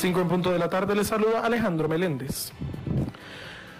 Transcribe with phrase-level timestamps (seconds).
[0.00, 2.52] 5 en punto de la tarde les saluda Alejandro Meléndez.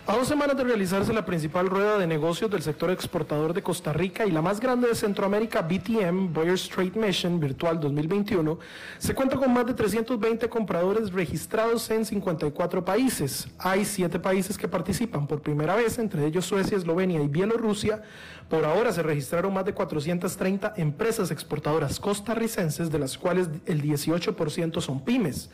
[0.07, 3.95] A dos semanas de realizarse la principal rueda de negocios del sector exportador de Costa
[3.95, 8.59] Rica y la más grande de Centroamérica, BTM, Buyers Trade Mission Virtual 2021,
[8.99, 13.49] se cuenta con más de 320 compradores registrados en 54 países.
[13.59, 18.03] Hay siete países que participan por primera vez, entre ellos Suecia, Eslovenia y Bielorrusia.
[18.51, 24.83] Por ahora se registraron más de 430 empresas exportadoras costarricenses, de las cuales el 18%
[24.83, 25.49] son pymes.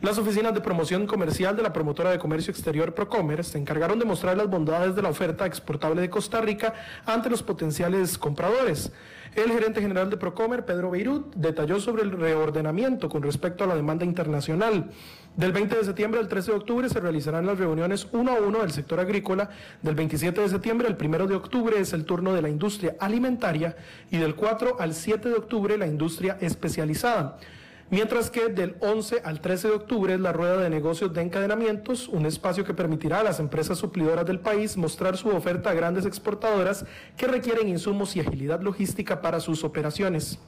[0.00, 4.04] Las oficinas de promoción comercial de la promotora de comercio exterior Procommerce se encargaron de
[4.04, 6.72] mostrar las bondades de la oferta exportable de Costa Rica
[7.04, 8.92] ante los potenciales compradores.
[9.34, 13.74] El gerente general de Procomer, Pedro Beirut, detalló sobre el reordenamiento con respecto a la
[13.74, 14.88] demanda internacional.
[15.36, 18.60] Del 20 de septiembre al 13 de octubre se realizarán las reuniones uno a uno
[18.60, 19.50] del sector agrícola.
[19.82, 23.74] Del 27 de septiembre al 1 de octubre es el turno de la industria alimentaria
[24.12, 27.40] y del 4 al 7 de octubre la industria especializada
[27.90, 32.08] mientras que del 11 al 13 de octubre es la rueda de negocios de encadenamientos,
[32.08, 36.06] un espacio que permitirá a las empresas suplidoras del país mostrar su oferta a grandes
[36.06, 36.84] exportadoras
[37.16, 40.38] que requieren insumos y agilidad logística para sus operaciones.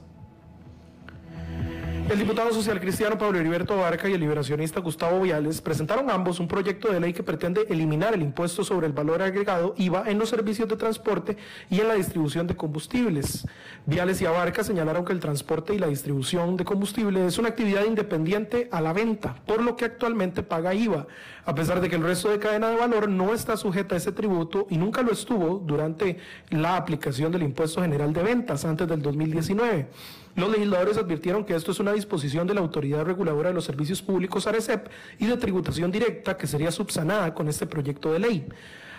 [2.11, 6.47] El diputado social cristiano Pablo Heriberto Barca y el liberacionista Gustavo Viales presentaron ambos un
[6.49, 10.27] proyecto de ley que pretende eliminar el impuesto sobre el valor agregado IVA en los
[10.27, 11.37] servicios de transporte
[11.69, 13.47] y en la distribución de combustibles.
[13.85, 17.85] Viales y Abarca señalaron que el transporte y la distribución de combustible es una actividad
[17.85, 21.07] independiente a la venta, por lo que actualmente paga IVA,
[21.45, 24.11] a pesar de que el resto de cadena de valor no está sujeta a ese
[24.11, 26.17] tributo y nunca lo estuvo durante
[26.49, 29.87] la aplicación del impuesto general de ventas antes del 2019.
[30.35, 34.01] Los legisladores advirtieron que esto es una disposición de la Autoridad Reguladora de los Servicios
[34.01, 34.87] Públicos ARECEP
[35.19, 38.45] y de tributación directa que sería subsanada con este proyecto de ley.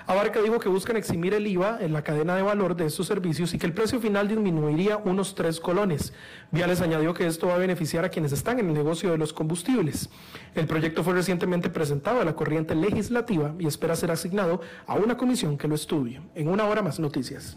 [0.07, 3.55] Abarca dijo que buscan eximir el IVA en la cadena de valor de estos servicios
[3.55, 6.13] y que el precio final disminuiría unos tres colones.
[6.51, 9.33] Viales añadió que esto va a beneficiar a quienes están en el negocio de los
[9.33, 10.09] combustibles.
[10.55, 15.17] El proyecto fue recientemente presentado a la corriente legislativa y espera ser asignado a una
[15.17, 16.21] comisión que lo estudie.
[16.35, 17.57] En una hora más noticias.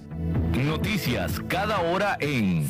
[0.53, 2.69] Noticias cada hora en...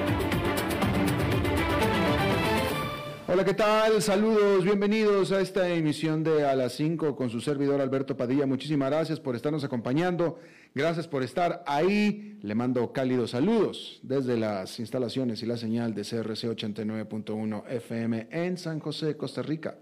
[3.33, 4.01] Hola, ¿qué tal?
[4.01, 8.45] Saludos, bienvenidos a esta emisión de A las 5 con su servidor Alberto Padilla.
[8.45, 10.37] Muchísimas gracias por estarnos acompañando.
[10.75, 12.37] Gracias por estar ahí.
[12.41, 18.57] Le mando cálidos saludos desde las instalaciones y la señal de CRC 89.1 FM en
[18.57, 19.77] San José, Costa Rica.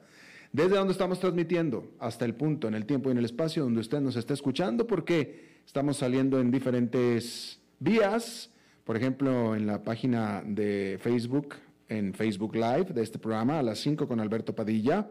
[0.52, 3.82] Desde donde estamos transmitiendo hasta el punto, en el tiempo y en el espacio donde
[3.82, 8.52] usted nos está escuchando, porque estamos saliendo en diferentes vías.
[8.84, 11.56] Por ejemplo, en la página de Facebook
[11.90, 15.10] en Facebook Live de este programa a las 5 con Alberto Padilla,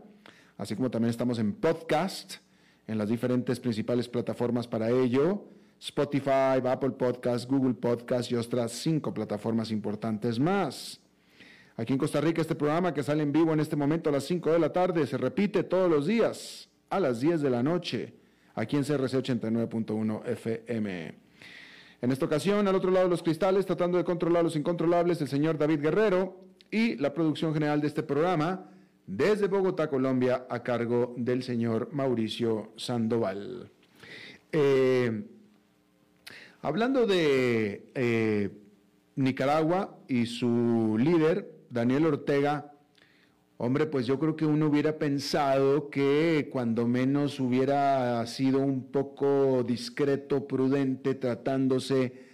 [0.56, 2.36] así como también estamos en podcast,
[2.86, 5.44] en las diferentes principales plataformas para ello,
[5.80, 11.00] Spotify, Apple Podcast, Google Podcast y otras cinco plataformas importantes más.
[11.76, 14.24] Aquí en Costa Rica este programa que sale en vivo en este momento a las
[14.24, 18.14] 5 de la tarde se repite todos los días a las 10 de la noche
[18.56, 21.14] aquí en CRC 89.1 FM.
[22.00, 25.28] En esta ocasión, al otro lado de los cristales, tratando de controlar los incontrolables, el
[25.28, 28.70] señor David Guerrero y la producción general de este programa
[29.06, 33.70] desde Bogotá, Colombia, a cargo del señor Mauricio Sandoval.
[34.52, 35.24] Eh,
[36.60, 38.50] hablando de, eh,
[39.16, 42.72] Nicaragua y su líder, Daniel Ortega,
[43.56, 49.64] hombre, pues yo creo que uno hubiera pensado que cuando menos hubiera sido un poco
[49.64, 52.27] discreto, prudente, tratándose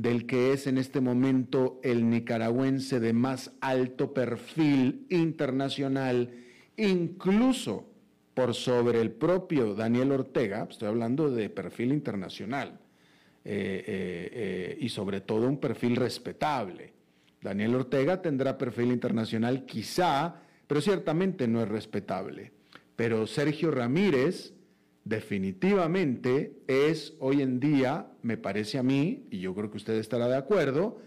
[0.00, 6.32] del que es en este momento el nicaragüense de más alto perfil internacional,
[6.78, 7.86] incluso
[8.32, 12.80] por sobre el propio Daniel Ortega, estoy hablando de perfil internacional,
[13.44, 16.94] eh, eh, eh, y sobre todo un perfil respetable.
[17.42, 20.34] Daniel Ortega tendrá perfil internacional quizá,
[20.66, 22.52] pero ciertamente no es respetable.
[22.96, 24.54] Pero Sergio Ramírez
[25.04, 30.28] definitivamente es hoy en día, me parece a mí, y yo creo que usted estará
[30.28, 30.98] de acuerdo,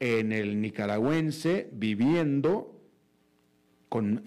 [0.00, 2.80] en el nicaragüense viviendo
[3.88, 4.24] con,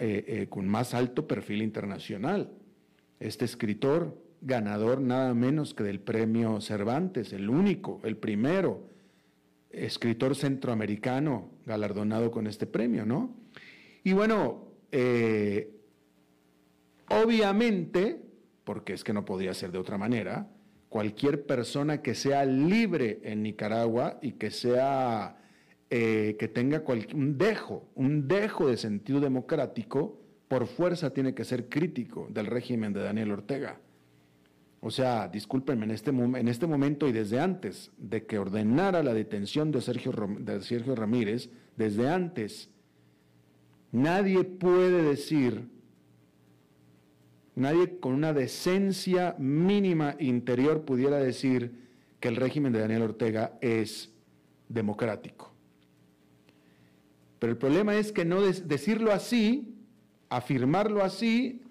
[0.50, 2.52] con más alto perfil internacional.
[3.20, 8.88] Este escritor ganador nada menos que del premio Cervantes, el único, el primero
[9.70, 13.36] escritor centroamericano galardonado con este premio, ¿no?
[14.04, 15.76] Y bueno, eh,
[17.10, 18.22] obviamente,
[18.70, 20.48] porque es que no podía ser de otra manera,
[20.90, 25.38] cualquier persona que sea libre en Nicaragua y que sea
[25.90, 26.84] eh, que tenga
[27.16, 32.94] un dejo, un dejo de sentido democrático, por fuerza tiene que ser crítico del régimen
[32.94, 33.80] de Daniel Ortega.
[34.82, 39.16] O sea, discúlpenme, en este, en este momento y desde antes de que ordenara la
[39.16, 42.70] detención de Sergio, de Sergio Ramírez, desde antes,
[43.92, 45.79] nadie puede decir,
[47.56, 51.74] nadie con una decencia mínima interior pudiera decir
[52.20, 54.12] que el régimen de Daniel Ortega es
[54.68, 55.52] democrático.
[57.40, 59.76] Pero el problema es que no decirlo así,
[60.30, 61.62] afirmarlo así,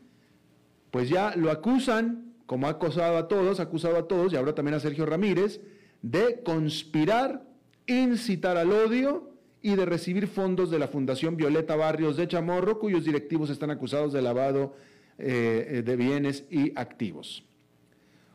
[0.91, 4.55] pues ya lo acusan como ha acusado a todos, ha acusado a todos, y ahora
[4.55, 5.61] también a Sergio Ramírez,
[6.01, 7.45] de conspirar,
[7.87, 13.05] incitar al odio y de recibir fondos de la Fundación Violeta Barrios de Chamorro, cuyos
[13.05, 14.75] directivos están acusados de lavado
[15.19, 17.45] eh, de bienes y activos.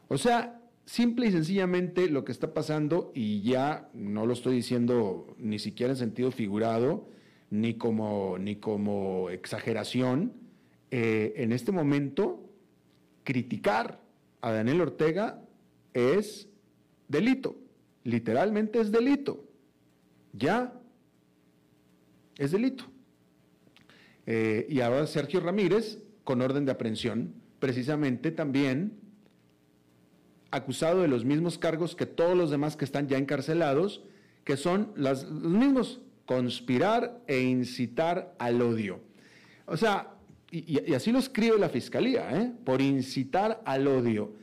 [0.08, 5.36] O sea, simple y sencillamente lo que está pasando, y ya no lo estoy diciendo
[5.38, 7.08] ni siquiera en sentido figurado,
[7.50, 10.34] ni como, ni como exageración,
[10.92, 12.50] eh, en este momento
[13.24, 14.02] criticar
[14.42, 15.42] a Daniel Ortega
[15.94, 16.50] es
[17.08, 17.56] delito,
[18.04, 19.46] literalmente es delito,
[20.34, 20.74] ya
[22.38, 22.86] es delito.
[24.26, 29.00] Eh, y ahora Sergio Ramírez, con orden de aprehensión, precisamente también
[30.52, 34.04] acusado de los mismos cargos que todos los demás que están ya encarcelados,
[34.44, 39.00] que son los mismos, conspirar e incitar al odio.
[39.66, 40.14] O sea,
[40.52, 42.52] y, así lo escribe la Fiscalía, ¿eh?
[42.64, 44.34] por incitar al odio.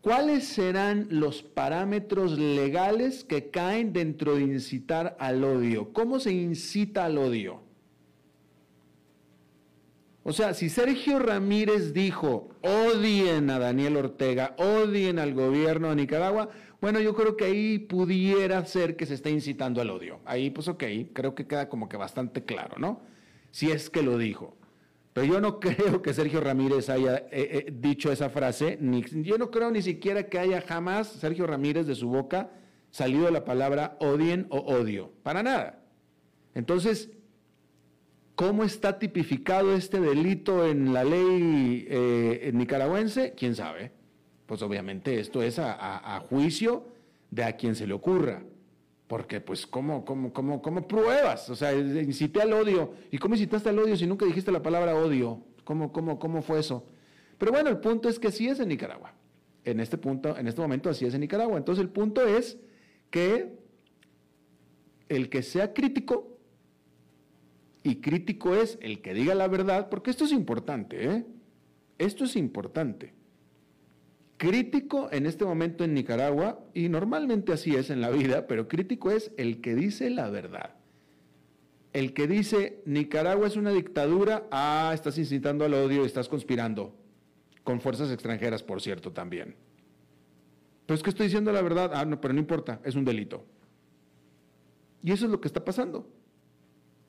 [0.00, 5.92] ¿Cuáles serán los parámetros legales que caen dentro de incitar al odio?
[5.92, 7.67] ¿Cómo se incita al odio?
[10.28, 16.50] O sea, si Sergio Ramírez dijo, odien a Daniel Ortega, odien al gobierno de Nicaragua,
[16.82, 20.20] bueno, yo creo que ahí pudiera ser que se esté incitando al odio.
[20.26, 20.84] Ahí, pues ok,
[21.14, 23.00] creo que queda como que bastante claro, ¿no?
[23.52, 24.54] Si es que lo dijo.
[25.14, 29.38] Pero yo no creo que Sergio Ramírez haya eh, eh, dicho esa frase, ni, yo
[29.38, 32.50] no creo ni siquiera que haya jamás Sergio Ramírez de su boca
[32.90, 35.86] salido la palabra odien o odio, para nada.
[36.54, 37.08] Entonces,
[38.38, 43.34] ¿cómo está tipificado este delito en la ley eh, nicaragüense?
[43.36, 43.90] ¿Quién sabe?
[44.46, 46.86] Pues obviamente esto es a juicio
[47.32, 48.44] de a quien se le ocurra.
[49.08, 51.48] Porque, pues, ¿cómo, cómo, cómo, cómo pruebas?
[51.48, 52.92] O sea, incité al odio.
[53.10, 55.42] ¿Y cómo incitaste al odio si nunca dijiste la palabra odio?
[55.64, 56.86] ¿Cómo, cómo, cómo fue eso?
[57.38, 59.14] Pero bueno, el punto es que sí es en Nicaragua.
[59.64, 61.56] En este punto, en este momento así es en Nicaragua.
[61.56, 62.58] Entonces el punto es
[63.10, 63.58] que
[65.08, 66.37] el que sea crítico,
[67.88, 71.26] y crítico es el que diga la verdad, porque esto es importante, ¿eh?
[71.98, 73.18] Esto es importante
[74.38, 79.10] crítico en este momento en Nicaragua, y normalmente así es en la vida, pero crítico
[79.10, 80.76] es el que dice la verdad.
[81.92, 86.94] El que dice Nicaragua es una dictadura, ah, estás incitando al odio, estás conspirando,
[87.64, 89.56] con fuerzas extranjeras, por cierto, también.
[90.86, 93.44] Pero es que estoy diciendo la verdad, ah, no, pero no importa, es un delito.
[95.02, 96.08] Y eso es lo que está pasando.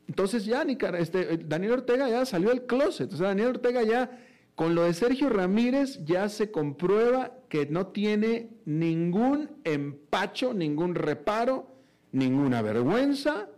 [0.10, 0.64] Entonces ya
[0.98, 4.20] este, Daniel Ortega ya salió del closet, o sea, Daniel Ortega ya
[4.56, 11.68] con lo de Sergio Ramírez ya se comprueba que no tiene ningún empacho, ningún reparo,
[12.12, 13.50] ninguna vergüenza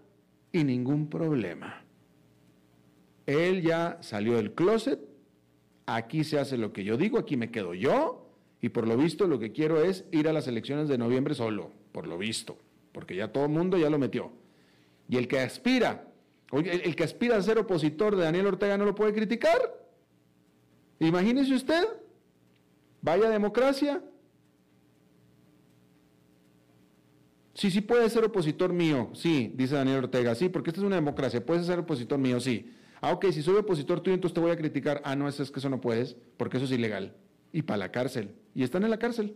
[0.52, 1.86] y ningún problema.
[3.26, 5.00] Él ya salió del closet,
[5.86, 8.30] aquí se hace lo que yo digo, aquí me quedo yo
[8.62, 11.72] y por lo visto lo que quiero es ir a las elecciones de noviembre solo,
[11.94, 12.58] por lo visto,
[12.92, 14.34] porque ya todo el mundo ya lo metió.
[15.08, 16.11] Y el que aspira,
[16.52, 19.60] el, que aspira a ser opositor de Daniel Ortega no lo puede criticar.
[21.00, 21.88] Imagínese usted,
[23.02, 24.04] vaya democracia.
[27.54, 30.96] Sí, sí puede ser opositor mío, sí, dice Daniel Ortega, sí, porque esta es una
[30.96, 32.74] democracia, puedes ser opositor mío, sí.
[33.02, 35.02] Ah, ok, si soy opositor tuyo, entonces te voy a criticar.
[35.04, 37.16] Ah, no, es, es que eso no puedes, porque eso es ilegal.
[37.52, 38.36] Y para la cárcel.
[38.54, 39.36] Y están en la cárcel.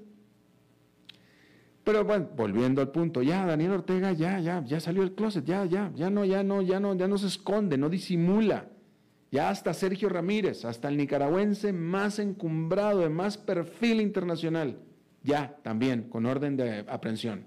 [1.85, 5.65] Pero bueno, volviendo al punto, ya Daniel Ortega ya, ya, ya salió del closet, ya,
[5.65, 8.69] ya, ya no, ya no, ya no, ya no se esconde, no disimula.
[9.31, 14.79] Ya hasta Sergio Ramírez, hasta el nicaragüense más encumbrado, de más perfil internacional,
[15.21, 17.45] ya también con orden de aprehensión.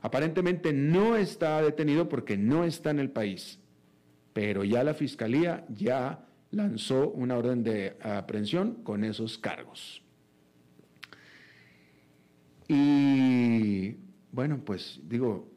[0.00, 3.58] Aparentemente no está detenido porque no está en el país,
[4.32, 10.02] pero ya la fiscalía ya lanzó una orden de aprehensión con esos cargos.
[12.72, 13.96] Y
[14.30, 15.50] bueno, pues digo,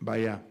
[0.00, 0.42] vaya,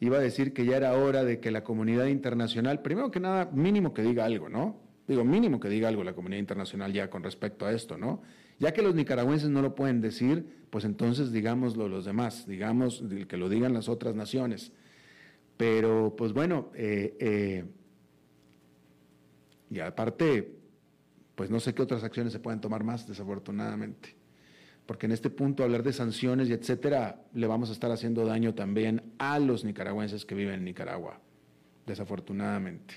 [0.00, 3.48] iba a decir que ya era hora de que la comunidad internacional, primero que nada,
[3.52, 4.80] mínimo que diga algo, ¿no?
[5.06, 8.22] Digo, mínimo que diga algo la comunidad internacional ya con respecto a esto, ¿no?
[8.58, 13.36] Ya que los nicaragüenses no lo pueden decir, pues entonces digámoslo los demás, digamos que
[13.36, 14.72] lo digan las otras naciones.
[15.56, 17.64] Pero, pues bueno, eh, eh,
[19.70, 20.52] y aparte,
[21.36, 24.20] pues no sé qué otras acciones se pueden tomar más, desafortunadamente
[24.86, 28.54] porque en este punto hablar de sanciones y etcétera, le vamos a estar haciendo daño
[28.54, 31.20] también a los nicaragüenses que viven en Nicaragua,
[31.86, 32.94] desafortunadamente.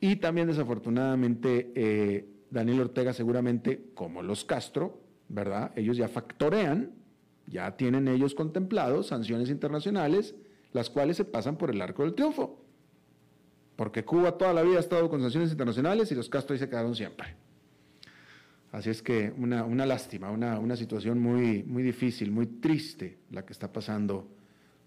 [0.00, 5.72] Y también desafortunadamente, eh, Daniel Ortega seguramente, como los Castro, ¿verdad?
[5.76, 6.92] Ellos ya factorean,
[7.46, 10.34] ya tienen ellos contemplados sanciones internacionales,
[10.72, 12.64] las cuales se pasan por el arco del triunfo.
[13.76, 16.68] Porque Cuba toda la vida ha estado con sanciones internacionales y los Castro ahí se
[16.68, 17.36] quedaron siempre.
[18.72, 23.72] Así es que una, lástima, una, situación muy, muy difícil, muy triste la que está
[23.72, 24.28] pasando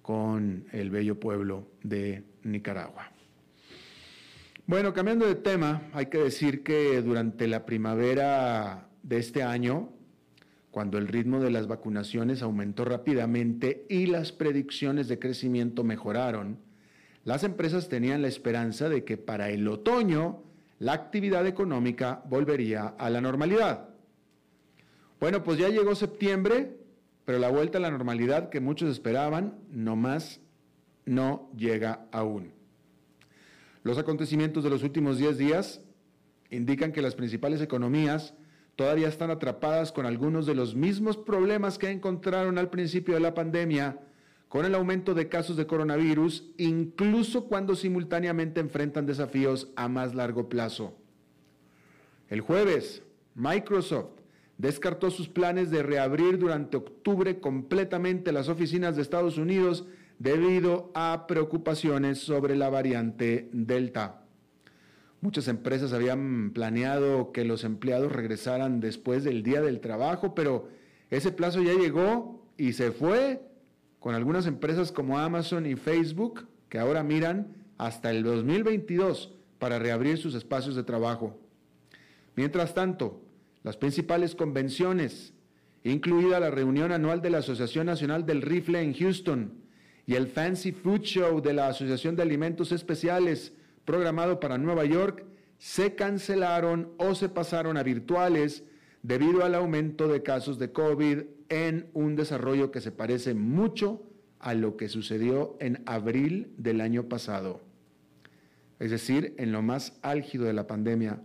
[0.01, 3.11] con el bello pueblo de Nicaragua.
[4.65, 9.89] Bueno, cambiando de tema, hay que decir que durante la primavera de este año,
[10.71, 16.57] cuando el ritmo de las vacunaciones aumentó rápidamente y las predicciones de crecimiento mejoraron,
[17.25, 20.43] las empresas tenían la esperanza de que para el otoño
[20.83, 23.87] la actividad económica volvería a la normalidad.
[25.17, 26.77] Bueno, pues ya llegó septiembre,
[27.23, 30.41] pero la vuelta a la normalidad que muchos esperaban, nomás
[31.05, 32.51] no llega aún.
[33.83, 35.79] Los acontecimientos de los últimos 10 días
[36.49, 38.33] indican que las principales economías
[38.75, 43.33] todavía están atrapadas con algunos de los mismos problemas que encontraron al principio de la
[43.33, 44.01] pandemia,
[44.53, 50.47] con el aumento de casos de coronavirus, incluso cuando simultáneamente enfrentan desafíos a más largo
[50.47, 50.95] plazo.
[52.29, 53.01] El jueves,
[53.33, 54.11] Microsoft
[54.59, 59.87] descartó sus planes de reabrir durante octubre completamente las oficinas de Estados Unidos
[60.19, 64.21] debido a preocupaciones sobre la variante Delta.
[65.19, 70.69] Muchas empresas habían planeado que los empleados regresaran después del día del trabajo, pero
[71.09, 73.51] ese plazo ya llegó y se fue
[74.03, 80.17] con algunas empresas como Amazon y Facebook, que ahora miran hasta el 2022 para reabrir
[80.17, 81.39] sus espacios de trabajo.
[82.35, 83.21] Mientras tanto,
[83.63, 85.33] las principales convenciones,
[85.85, 89.53] incluida la reunión anual de la Asociación Nacional del Rifle en Houston
[90.05, 93.53] y el Fancy Food Show de la Asociación de Alimentos Especiales
[93.85, 95.23] programado para Nueva York,
[95.59, 98.65] se cancelaron o se pasaron a virtuales
[99.03, 101.19] debido al aumento de casos de COVID
[101.49, 104.01] en un desarrollo que se parece mucho
[104.39, 107.61] a lo que sucedió en abril del año pasado,
[108.79, 111.21] es decir, en lo más álgido de la pandemia.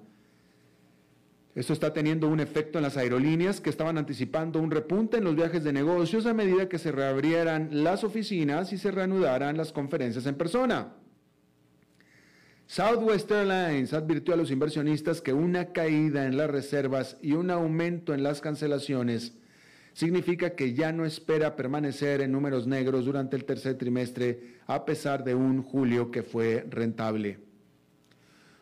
[1.54, 5.34] Esto está teniendo un efecto en las aerolíneas que estaban anticipando un repunte en los
[5.34, 10.26] viajes de negocios a medida que se reabrieran las oficinas y se reanudaran las conferencias
[10.26, 10.94] en persona.
[12.68, 18.12] Southwest Airlines advirtió a los inversionistas que una caída en las reservas y un aumento
[18.12, 19.32] en las cancelaciones
[19.94, 25.24] significa que ya no espera permanecer en números negros durante el tercer trimestre a pesar
[25.24, 27.38] de un julio que fue rentable.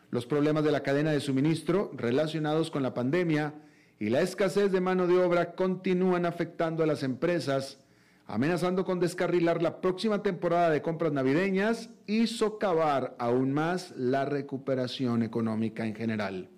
[0.09, 3.55] Los problemas de la cadena de suministro relacionados con la pandemia
[3.99, 7.77] y la escasez de mano de obra continúan afectando a las empresas
[8.27, 15.23] amenazando con descarrilar la próxima temporada de compras navideñas y socavar aún más la recuperación
[15.23, 16.49] económica en general.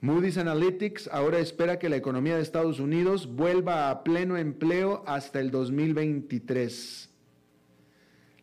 [0.00, 5.40] Moody's Analytics ahora espera que la economía de Estados Unidos vuelva a pleno empleo hasta
[5.40, 7.10] el 2023.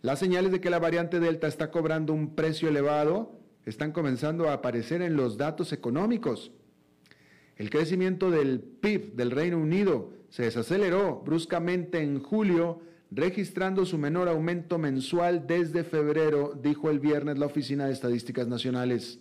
[0.01, 4.53] Las señales de que la variante Delta está cobrando un precio elevado están comenzando a
[4.53, 6.51] aparecer en los datos económicos.
[7.55, 14.27] El crecimiento del PIB del Reino Unido se desaceleró bruscamente en julio, registrando su menor
[14.27, 19.19] aumento mensual desde febrero, dijo el viernes la Oficina de Estadísticas Nacionales.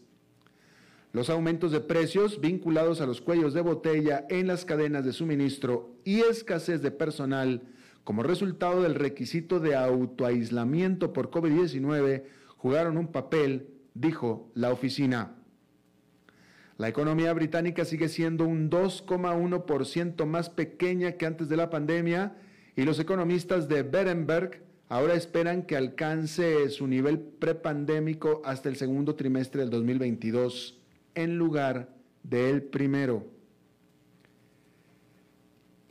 [1.12, 5.96] Los aumentos de precios vinculados a los cuellos de botella en las cadenas de suministro
[6.02, 7.60] y escasez de personal
[8.04, 12.22] como resultado del requisito de autoaislamiento por COVID-19
[12.56, 15.41] jugaron un papel, dijo la oficina.
[16.78, 22.34] La economía británica sigue siendo un 2,1% más pequeña que antes de la pandemia
[22.76, 29.14] y los economistas de Berenberg ahora esperan que alcance su nivel prepandémico hasta el segundo
[29.14, 30.78] trimestre del 2022
[31.14, 31.88] en lugar
[32.22, 33.26] del primero.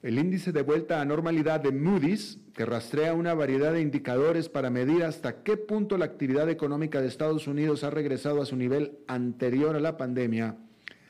[0.02, 4.72] El índice de vuelta a normalidad de Moody's, que rastrea una variedad de indicadores para
[4.72, 8.98] medir hasta qué punto la actividad económica de Estados Unidos ha regresado a su nivel
[9.08, 10.58] anterior a la pandemia,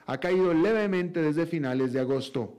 [0.06, 2.58] ha caído levemente desde finales de agosto.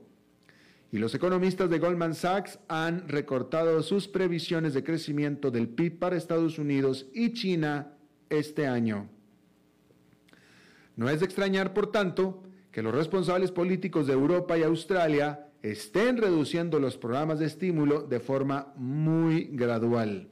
[0.91, 6.15] Y los economistas de Goldman Sachs han recortado sus previsiones de crecimiento del PIB para
[6.15, 7.93] Estados Unidos y China
[8.29, 9.09] este año.
[10.95, 16.17] No es de extrañar, por tanto, que los responsables políticos de Europa y Australia estén
[16.17, 20.27] reduciendo los programas de estímulo de forma muy gradual.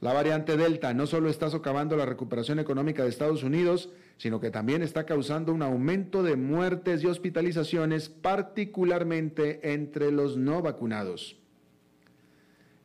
[0.00, 4.50] La variante Delta no solo está socavando la recuperación económica de Estados Unidos, sino que
[4.50, 11.38] también está causando un aumento de muertes y hospitalizaciones, particularmente entre los no vacunados.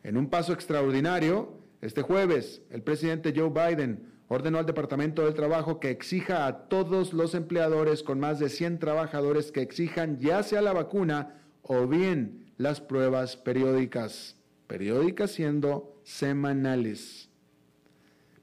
[0.04, 5.80] En un paso extraordinario, este jueves, el presidente Joe Biden ordenó al Departamento del Trabajo
[5.80, 10.62] que exija a todos los empleadores con más de 100 trabajadores que exijan ya sea
[10.62, 14.38] la vacuna o bien las pruebas periódicas,
[14.68, 17.30] periódicas siendo semanales.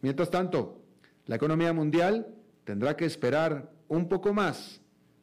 [0.01, 0.83] Mientras tanto,
[1.27, 2.35] la economía mundial
[2.71, 4.81] tendrá que esperar un poco más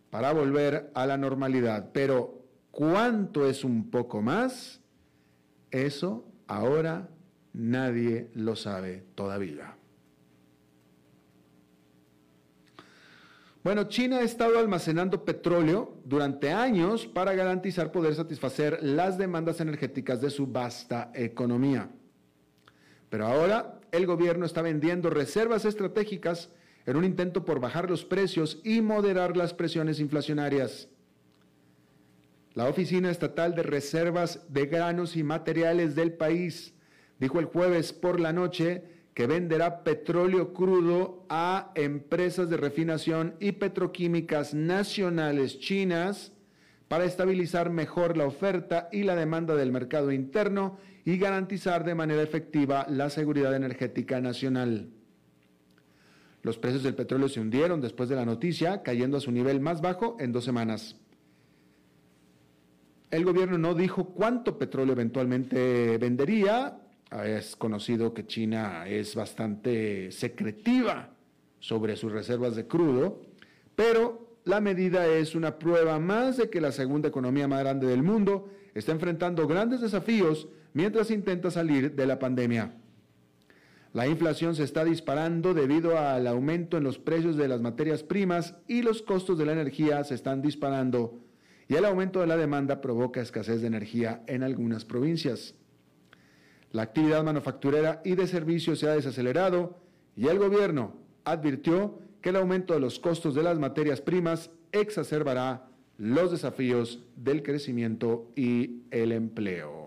[0.10, 4.82] para volver a la normalidad, pero ¿cuánto es un poco más?
[5.72, 7.08] Eso ahora
[7.54, 9.78] nadie lo sabe todavía.
[13.64, 20.20] Bueno, China ha estado almacenando petróleo durante años para garantizar poder satisfacer las demandas energéticas
[20.20, 21.90] de su vasta economía.
[23.10, 26.50] Pero ahora el gobierno está vendiendo reservas estratégicas
[26.88, 30.88] en un intento por bajar los precios y moderar las presiones inflacionarias.
[32.54, 36.74] La Oficina Estatal de Reservas de Granos y Materiales del país
[37.20, 43.52] dijo el jueves por la noche que venderá petróleo crudo a empresas de refinación y
[43.52, 46.32] petroquímicas nacionales chinas
[46.88, 52.22] para estabilizar mejor la oferta y la demanda del mercado interno y garantizar de manera
[52.22, 54.97] efectiva la seguridad energética nacional.
[56.48, 59.82] Los precios del petróleo se hundieron después de la noticia, cayendo a su nivel más
[59.82, 60.96] bajo en dos semanas.
[63.12, 66.80] El gobierno no dijo cuánto petróleo eventualmente vendería,
[67.26, 71.10] es conocido que China es bastante secretiva
[71.60, 73.24] sobre sus reservas de crudo,
[73.76, 78.04] pero la medida es una prueba más de que la segunda economía más grande del
[78.04, 82.74] mundo está enfrentando grandes desafíos mientras intenta salir de la pandemia.
[83.98, 88.54] La inflación se está disparando debido al aumento en los precios de las materias primas
[88.68, 91.18] y los costos de la energía se están disparando
[91.68, 95.56] y el aumento de la demanda provoca escasez de energía en algunas provincias.
[96.72, 99.80] La actividad manufacturera y de servicios se ha desacelerado
[100.16, 105.72] y el gobierno advirtió que el aumento de los costos de las materias primas exacerbará
[105.98, 109.87] los desafíos del crecimiento y el empleo.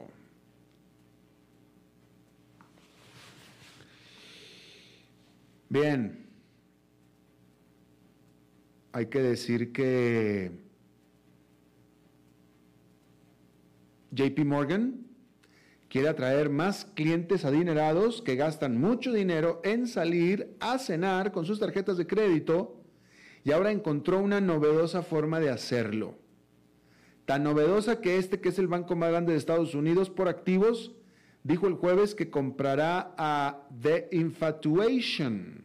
[5.70, 6.26] Bien,
[8.90, 10.50] hay que decir que
[14.10, 15.06] JP Morgan
[15.88, 21.60] quiere atraer más clientes adinerados que gastan mucho dinero en salir a cenar con sus
[21.60, 22.82] tarjetas de crédito
[23.44, 26.16] y ahora encontró una novedosa forma de hacerlo.
[27.26, 30.96] Tan novedosa que este, que es el banco más grande de Estados Unidos por activos,
[31.42, 35.64] dijo el jueves que comprará a The Infatuation,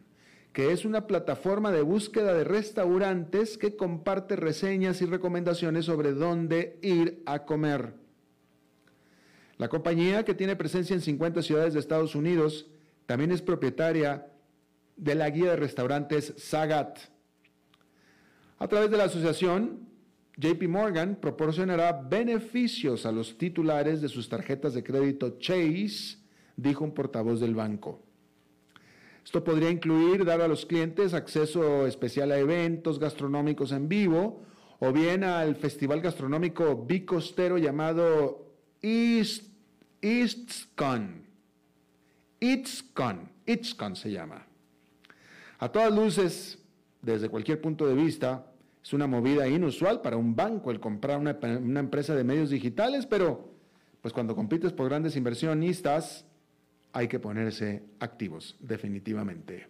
[0.52, 6.78] que es una plataforma de búsqueda de restaurantes que comparte reseñas y recomendaciones sobre dónde
[6.82, 7.94] ir a comer.
[9.58, 12.66] La compañía, que tiene presencia en 50 ciudades de Estados Unidos,
[13.06, 14.26] también es propietaria
[14.96, 16.98] de la guía de restaurantes Sagat.
[18.58, 19.88] A través de la asociación,
[20.38, 26.18] JP Morgan proporcionará beneficios a los titulares de sus tarjetas de crédito Chase,
[26.56, 28.02] dijo un portavoz del banco.
[29.24, 34.42] Esto podría incluir dar a los clientes acceso especial a eventos gastronómicos en vivo
[34.78, 39.44] o bien al festival gastronómico bicostero llamado East,
[40.02, 41.24] ITSCON.
[42.40, 43.30] ITSCON.
[43.46, 44.46] ITSCON se llama.
[45.58, 46.58] A todas luces,
[47.00, 48.52] desde cualquier punto de vista,
[48.86, 51.36] es una movida inusual para un banco el comprar una,
[51.80, 53.52] empresa de medios digitales, pero
[54.00, 56.24] pues cuando compites por grandes inversionistas,
[56.92, 59.66] hay que ponerse activos, definitivamente.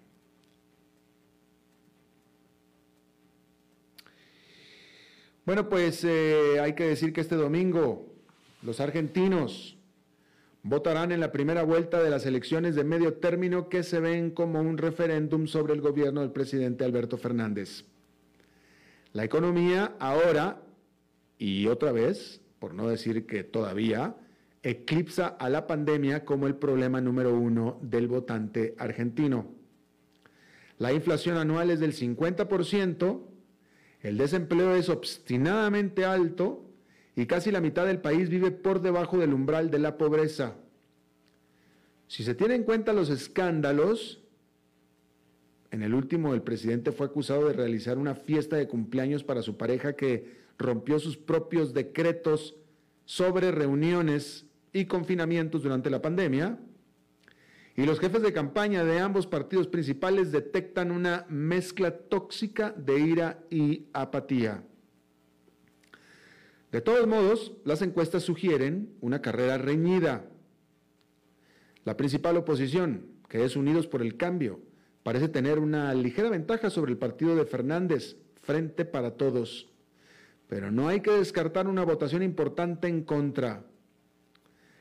[5.46, 8.12] Bueno, pues eh, hay que decir que este domingo
[8.61, 9.79] los argentinos
[10.62, 14.61] votarán en la primera vuelta de las elecciones de medio término que se ven como
[14.61, 17.95] un referéndum sobre el gobierno del presidente Alberto Fernández.
[19.16, 20.61] La economía ahora,
[21.38, 24.14] y otra vez, por no decir que todavía,
[24.62, 29.55] eclipsa a la pandemia como el problema número uno del votante argentino.
[30.76, 33.22] La inflación anual es del 50%,
[34.02, 36.66] el desempleo es obstinadamente alto
[37.14, 40.57] y casi la mitad del país vive por debajo del umbral de la pobreza.
[42.07, 44.26] Si se tienen en cuenta los escándalos,
[45.70, 49.57] en el último el presidente fue acusado de realizar una fiesta de cumpleaños para su
[49.57, 52.57] pareja que rompió sus propios decretos
[53.05, 56.59] sobre reuniones y confinamientos durante la pandemia.
[57.76, 63.44] Y los jefes de campaña de ambos partidos principales detectan una mezcla tóxica de ira
[63.50, 64.64] y apatía.
[66.72, 70.24] De todos modos, las encuestas sugieren una carrera reñida.
[71.85, 74.61] La principal oposición, que es Unidos por el Cambio,
[75.07, 79.69] parece tener una ligera ventaja sobre el partido de Fernández, Frente para Todos.
[80.49, 83.62] Pero no hay que descartar una votación importante en contra.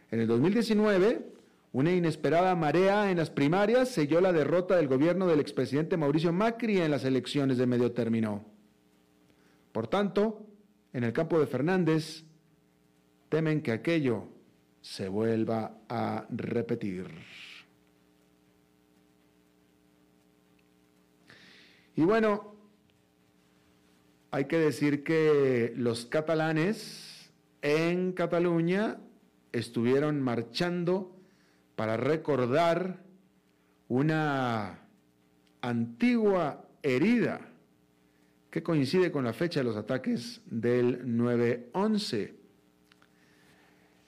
[0.10, 1.32] En el 2019,
[1.74, 6.82] una inesperada marea en las primarias selló la derrota del gobierno del expresidente Mauricio Macri
[6.82, 8.46] en las elecciones de medio término.
[9.74, 10.44] Por tanto,
[10.92, 12.24] en el campo de Fernández,
[13.30, 14.24] temen que aquello
[14.82, 17.06] se vuelva a repetir.
[21.96, 22.56] Y bueno,
[24.32, 27.32] hay que decir que los catalanes
[27.62, 28.98] en Cataluña
[29.54, 31.16] estuvieron marchando
[31.78, 33.00] para recordar
[33.88, 34.80] una
[35.62, 37.42] antigua herida
[38.50, 42.34] que coincide con la fecha de los ataques del 9-11.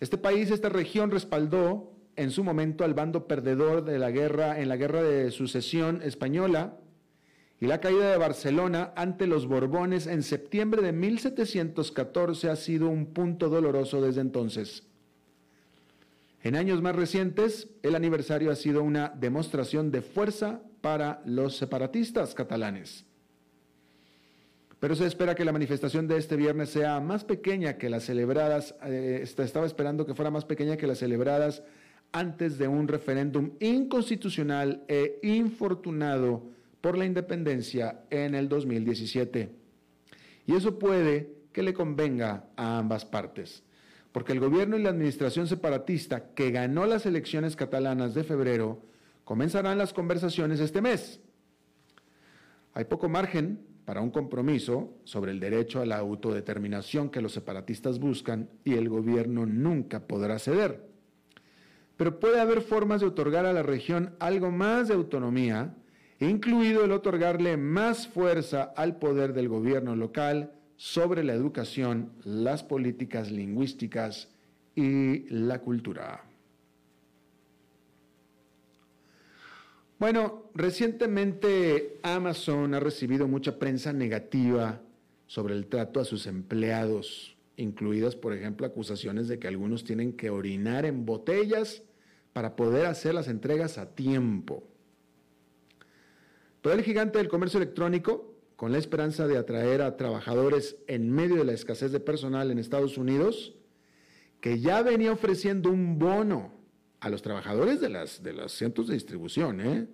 [0.02, 4.68] Este país, esta región respaldó en su momento al bando perdedor de la guerra en
[4.68, 6.78] la guerra de sucesión española
[7.60, 13.08] y la caída de Barcelona ante los Borbones en septiembre de 1714 ha sido un
[13.08, 14.84] punto doloroso desde entonces.
[16.44, 22.36] En años más recientes, el aniversario ha sido una demostración de fuerza para los separatistas
[22.36, 23.06] catalanes.
[24.80, 28.76] Pero se espera que la manifestación de este viernes sea más pequeña que las celebradas,
[28.84, 31.64] eh, estaba esperando que fuera más pequeña que las celebradas
[32.12, 36.44] antes de un referéndum inconstitucional e infortunado
[36.88, 39.52] por la independencia en el 2017.
[40.46, 43.66] Y eso puede que le convenga a ambas partes
[44.14, 48.82] porque el gobierno y la administración separatista que ganó las elecciones catalanas de febrero
[49.26, 51.20] comenzarán las conversaciones este mes.
[52.74, 58.00] Hay poco margen para un compromiso sobre el derecho a la autodeterminación que los separatistas
[58.00, 60.90] buscan y el gobierno nunca podrá ceder.
[61.96, 65.76] Pero puede haber formas de otorgar a la región algo más de autonomía,
[66.20, 73.32] incluido el otorgarle más fuerza al poder del gobierno local sobre la educación, las políticas
[73.32, 74.30] lingüísticas
[74.76, 76.24] y la cultura.
[80.00, 84.80] Bueno, recientemente Amazon ha recibido mucha prensa negativa
[85.26, 90.30] sobre el trato a sus empleados, incluidas, por ejemplo, acusaciones de que algunos tienen que
[90.30, 91.82] orinar en botellas
[92.32, 94.64] para poder hacer las entregas a tiempo.
[96.72, 101.46] El gigante del comercio electrónico con la esperanza de atraer a trabajadores en medio de
[101.46, 103.54] la escasez de personal en Estados Unidos,
[104.42, 106.54] que ya venía ofreciendo un bono
[107.00, 109.88] a los trabajadores de, las, de los centros de distribución, ¿eh?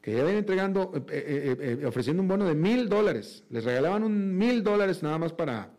[0.00, 3.44] que ya venía entregando, eh, eh, ofreciendo un bono de mil dólares.
[3.50, 5.72] Les regalaban un mil dólares nada más para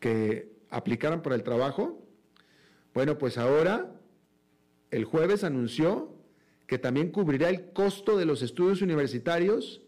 [0.00, 2.02] que aplicaran por el trabajo.
[2.94, 3.92] Bueno, pues ahora,
[4.90, 6.13] el jueves anunció
[6.66, 9.82] que también cubrirá el costo de los estudios universitarios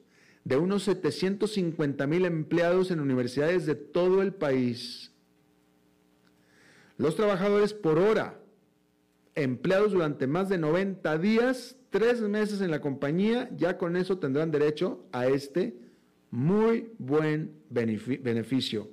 [0.44, 5.12] de unos 750 mil empleados en universidades de todo el país.
[6.98, 8.40] Los trabajadores por hora,
[9.34, 14.50] empleados durante más de 90 días, tres meses en la compañía, ya con eso tendrán
[14.50, 15.76] derecho a este
[16.30, 18.88] muy buen beneficio.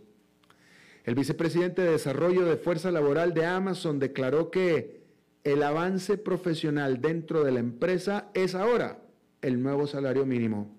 [1.04, 5.03] El vicepresidente de Desarrollo de Fuerza Laboral de Amazon declaró que
[5.44, 9.00] el avance profesional dentro de la empresa es ahora
[9.42, 10.74] el nuevo salario mínimo.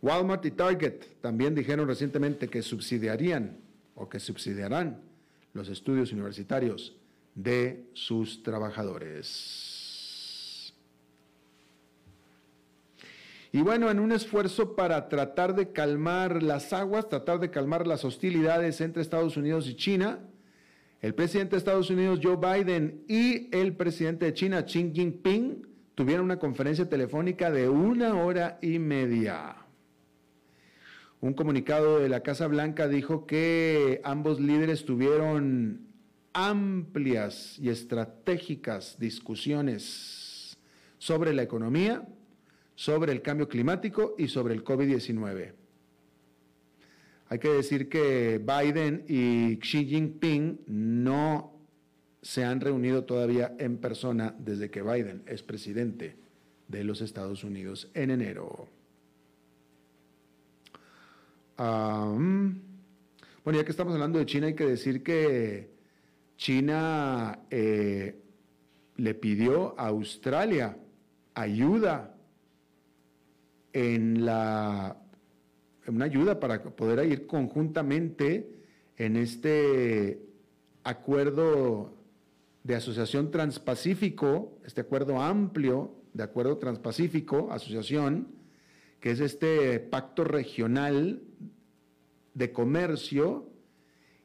[0.00, 3.58] Walmart y Target también dijeron recientemente que subsidiarían
[3.94, 5.00] o que subsidiarán
[5.54, 6.96] los estudios universitarios
[7.34, 9.82] de sus trabajadores.
[13.50, 18.04] Y bueno, en un esfuerzo para tratar de calmar las aguas, tratar de calmar las
[18.04, 20.18] hostilidades entre Estados Unidos y China,
[21.04, 26.24] el presidente de Estados Unidos, Joe Biden, y el presidente de China, Xi Jinping, tuvieron
[26.24, 29.54] una conferencia telefónica de una hora y media.
[31.20, 35.88] Un comunicado de la Casa Blanca dijo que ambos líderes tuvieron
[36.32, 40.56] amplias y estratégicas discusiones
[40.96, 42.08] sobre la economía,
[42.76, 45.63] sobre el cambio climático y sobre el COVID-19.
[47.34, 51.52] Hay que decir que Biden y Xi Jinping no
[52.22, 56.14] se han reunido todavía en persona desde que Biden es presidente
[56.68, 58.68] de los Estados Unidos en enero.
[61.56, 62.60] Bueno,
[63.52, 65.70] ya que estamos hablando de China, hay que decir que
[66.36, 68.16] China eh,
[68.96, 70.76] le pidió a Australia
[71.34, 72.14] ayuda
[73.72, 75.00] en la
[75.86, 78.48] una ayuda para poder ir conjuntamente
[78.96, 80.20] en este
[80.82, 81.94] acuerdo
[82.62, 88.28] de asociación transpacífico, este acuerdo amplio de acuerdo transpacífico, asociación,
[89.00, 91.20] que es este pacto regional
[92.34, 93.50] de comercio,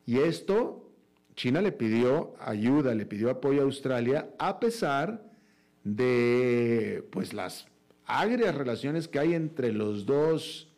[0.05, 0.89] y esto
[1.35, 5.29] China le pidió ayuda, le pidió apoyo a Australia, a pesar
[5.83, 7.67] de pues las
[8.05, 10.68] agrias relaciones que hay entre los dos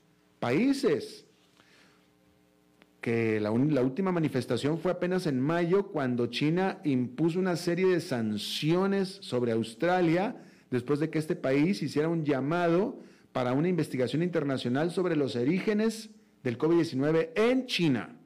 [0.42, 1.26] países.
[3.00, 9.20] Que la, última manifestación fue apenas en mayo cuando China impuso una serie de sanciones
[9.22, 10.36] sobre Australia
[10.70, 13.00] después de que este país hiciera un llamado
[13.32, 16.10] para una investigación internacional sobre los orígenes
[16.44, 18.18] del COVID-19 en China.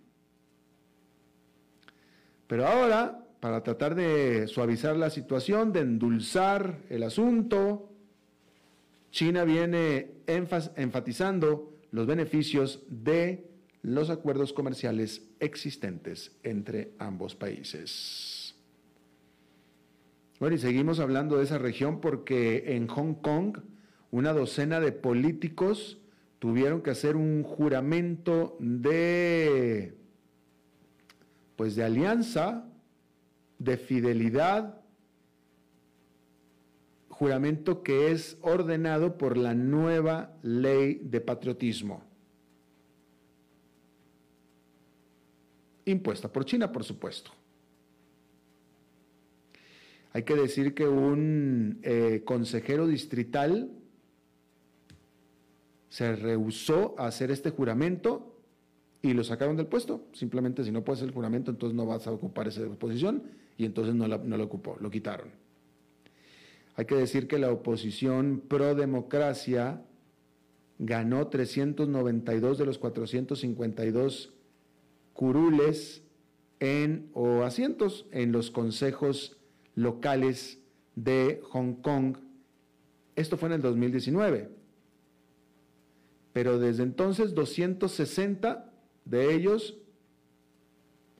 [2.47, 7.91] Pero ahora, para tratar de suavizar la situación, de endulzar el asunto,
[9.12, 13.47] China viene enfatizando los beneficios de
[13.81, 18.53] los acuerdos comerciales existentes entre ambos países.
[20.38, 23.60] Bueno, y seguimos hablando de esa región porque en Hong Kong,
[24.12, 25.97] una docena de políticos
[26.39, 29.97] tuvieron que hacer un juramento de
[31.55, 32.67] pues de alianza,
[33.58, 34.81] de fidelidad,
[37.17, 42.04] juramento que es ordenado por la nueva ley de patriotismo.
[45.86, 47.32] Impuesta por China, por supuesto.
[50.12, 53.71] Hay que decir que un eh, consejero distrital
[55.88, 58.41] se rehusó a hacer este juramento
[59.01, 60.08] y lo sacaron del puesto.
[60.12, 63.23] Simplemente si no puedes hacer el juramento, entonces no vas a ocupar esa posición
[63.58, 65.44] y entonces no, no lo ocupó, lo quitaron.
[66.75, 69.81] Hay que decir que la oposición pro democracia
[70.77, 74.33] ganó 392 de los 452
[75.13, 76.03] curules
[76.59, 79.38] en, o asientos en los consejos
[79.73, 80.59] locales
[80.95, 82.17] de Hong Kong.
[83.15, 84.65] Esto fue en el 2019
[86.35, 88.69] pero desde entonces 260
[89.05, 89.77] de ellos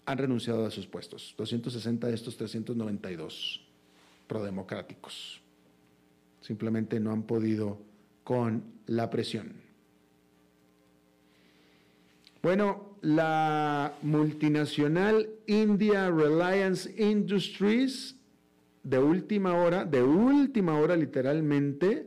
[0.06, 3.66] han renunciado a sus puestos, 260 de estos 392
[4.28, 5.42] prodemocráticos.
[6.46, 7.82] Simplemente no han podido
[8.24, 9.54] con la presión.
[12.44, 18.18] Bueno, la multinacional India Reliance Industries
[18.84, 22.06] de última hora, de última hora literalmente,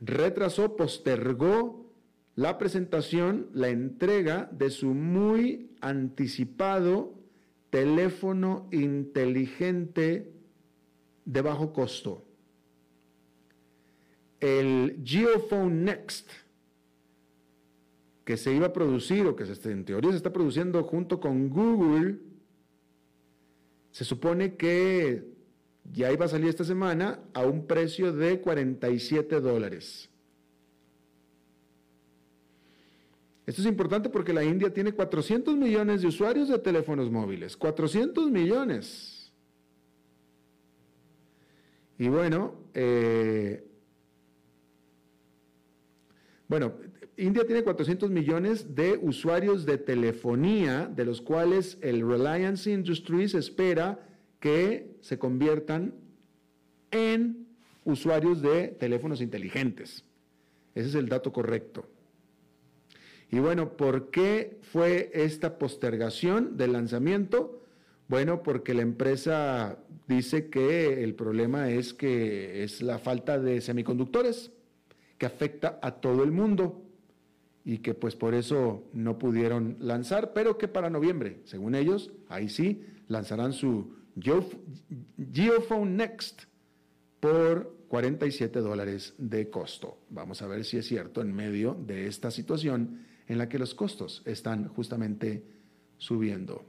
[0.00, 1.92] retrasó, postergó
[2.36, 7.14] la presentación, la entrega de su muy anticipado
[7.70, 10.32] teléfono inteligente
[11.24, 12.29] de bajo costo.
[14.40, 16.28] El Geophone Next,
[18.24, 22.18] que se iba a producir o que en teoría se está produciendo junto con Google,
[23.90, 25.24] se supone que
[25.92, 30.08] ya iba a salir esta semana a un precio de 47 dólares.
[33.46, 37.56] Esto es importante porque la India tiene 400 millones de usuarios de teléfonos móviles.
[37.56, 39.32] 400 millones.
[41.98, 43.66] Y bueno, eh,
[46.50, 46.74] bueno,
[47.16, 54.04] India tiene 400 millones de usuarios de telefonía, de los cuales el Reliance Industries espera
[54.40, 55.94] que se conviertan
[56.90, 57.46] en
[57.84, 60.04] usuarios de teléfonos inteligentes.
[60.74, 61.86] Ese es el dato correcto.
[63.30, 67.64] Y bueno, ¿por qué fue esta postergación del lanzamiento?
[68.08, 74.50] Bueno, porque la empresa dice que el problema es que es la falta de semiconductores
[75.20, 76.82] que afecta a todo el mundo
[77.62, 82.48] y que pues por eso no pudieron lanzar, pero que para noviembre, según ellos, ahí
[82.48, 86.44] sí, lanzarán su Geophone Next
[87.20, 89.98] por 47 dólares de costo.
[90.08, 93.74] Vamos a ver si es cierto en medio de esta situación en la que los
[93.74, 95.44] costos están justamente
[95.98, 96.64] subiendo.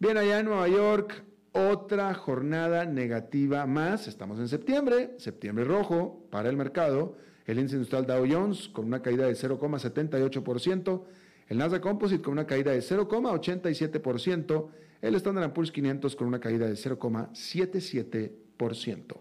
[0.00, 1.22] Bien, allá en Nueva York,
[1.56, 4.06] otra jornada negativa más.
[4.08, 7.16] Estamos en septiembre, septiembre rojo para el mercado.
[7.46, 11.04] El índice industrial Dow Jones con una caída de 0,78%.
[11.48, 14.68] El Nasdaq Composite con una caída de 0,87%.
[15.00, 19.16] El Standard Poor's 500 con una caída de 0,77%.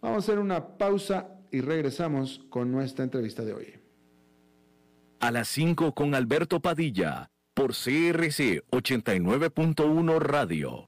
[0.00, 3.74] Vamos a hacer una pausa y regresamos con nuestra entrevista de hoy.
[5.20, 10.87] A las 5 con Alberto Padilla por CRC 89.1 Radio.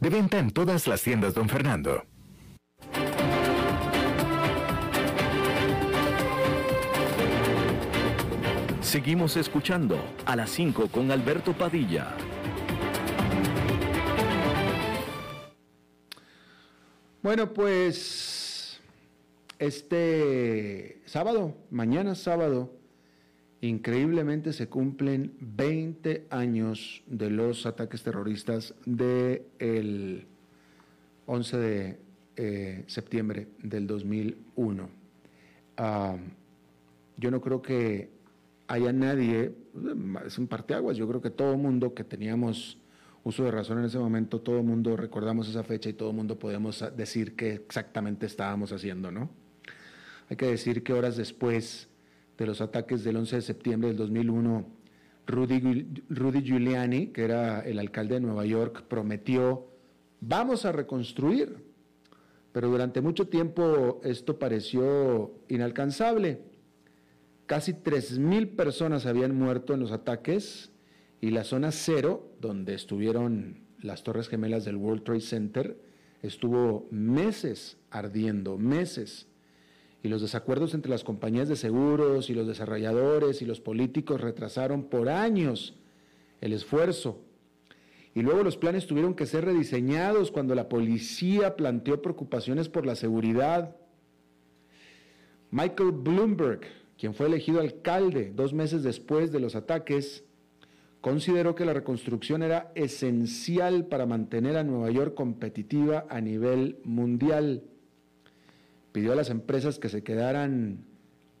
[0.00, 2.04] De venta en todas las tiendas, don Fernando.
[8.80, 12.14] Seguimos escuchando a las 5 con Alberto Padilla.
[17.22, 18.80] Bueno, pues
[19.58, 22.81] este sábado, mañana sábado,
[23.62, 30.26] increíblemente se cumplen 20 años de los ataques terroristas del
[31.26, 31.98] 11 de
[32.36, 34.88] eh, septiembre del 2001.
[37.16, 38.10] yo no creo que
[38.66, 39.54] haya nadie,
[40.26, 42.78] es un parteaguas, yo creo que todo mundo que teníamos
[43.22, 46.16] uso de razón en ese momento, todo el mundo recordamos esa fecha y todo el
[46.16, 49.30] mundo podemos decir qué exactamente estábamos haciendo, ¿no?
[50.28, 51.88] Hay que decir que horas después
[52.42, 54.66] de los ataques del 11 de septiembre del 2001,
[55.26, 59.68] Rudy, Giuliani, que era el alcalde de Nueva York, prometió,
[60.20, 61.56] vamos a reconstruir,
[62.50, 66.40] pero durante mucho tiempo esto pareció inalcanzable.
[67.46, 70.72] Casi 3.000 personas habían muerto en los ataques
[71.20, 75.80] y la zona cero, donde estuvieron las Torres Gemelas del World Trade Center,
[76.22, 79.28] estuvo meses ardiendo, meses
[80.02, 84.84] y los desacuerdos entre las compañías de seguros y los desarrolladores y los políticos retrasaron
[84.84, 85.74] por años
[86.40, 87.20] el esfuerzo.
[88.14, 92.96] Y luego los planes tuvieron que ser rediseñados cuando la policía planteó preocupaciones por la
[92.96, 93.76] seguridad.
[95.50, 96.60] Michael Bloomberg,
[96.98, 100.24] quien fue elegido alcalde dos meses después de los ataques,
[101.00, 107.62] consideró que la reconstrucción era esencial para mantener a Nueva York competitiva a nivel mundial
[108.92, 110.84] pidió a las empresas que se quedaran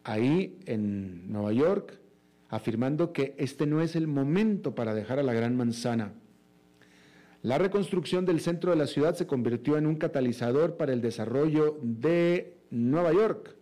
[0.04, 2.00] ahí en Nueva York,
[2.48, 6.14] afirmando que este no es el momento para dejar a la Gran Manzana.
[7.42, 11.78] La reconstrucción del centro de la ciudad se convirtió en un catalizador para el desarrollo
[11.82, 13.56] de Nueva York.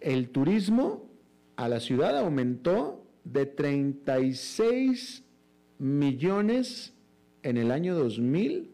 [0.00, 1.10] El turismo
[1.56, 5.24] a la ciudad aumentó de 36
[5.78, 6.94] millones
[7.42, 8.73] en el año 2000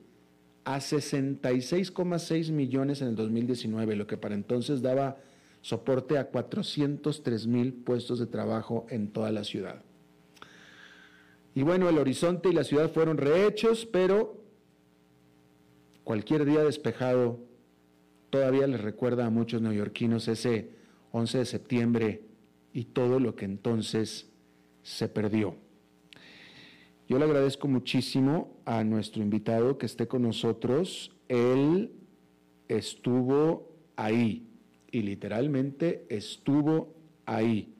[0.64, 5.18] a 66,6 millones en el 2019, lo que para entonces daba
[5.62, 9.82] soporte a 403 mil puestos de trabajo en toda la ciudad.
[11.54, 14.40] Y bueno, el horizonte y la ciudad fueron rehechos, pero
[16.04, 17.40] cualquier día despejado
[18.30, 20.70] todavía les recuerda a muchos neoyorquinos ese
[21.12, 22.22] 11 de septiembre
[22.72, 24.28] y todo lo que entonces
[24.82, 25.56] se perdió.
[27.10, 31.10] Yo le agradezco muchísimo a nuestro invitado que esté con nosotros.
[31.26, 31.90] Él
[32.68, 34.46] estuvo ahí
[34.92, 36.94] y literalmente estuvo
[37.26, 37.74] ahí.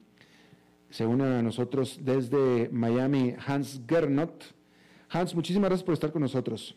[0.91, 4.53] Se une a nosotros desde Miami Hans Gernot.
[5.11, 6.77] Hans, muchísimas gracias por estar con nosotros.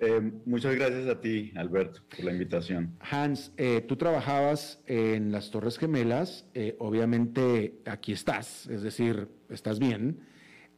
[0.00, 2.94] Eh, muchas gracias a ti, Alberto, por la invitación.
[3.10, 9.78] Hans, eh, tú trabajabas en las Torres Gemelas, eh, obviamente aquí estás, es decir, estás
[9.78, 10.30] bien.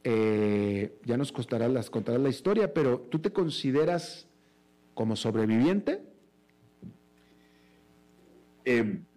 [0.05, 4.29] Ya nos costará las, contarás la historia, pero ¿tú te consideras
[4.95, 6.03] como sobreviviente?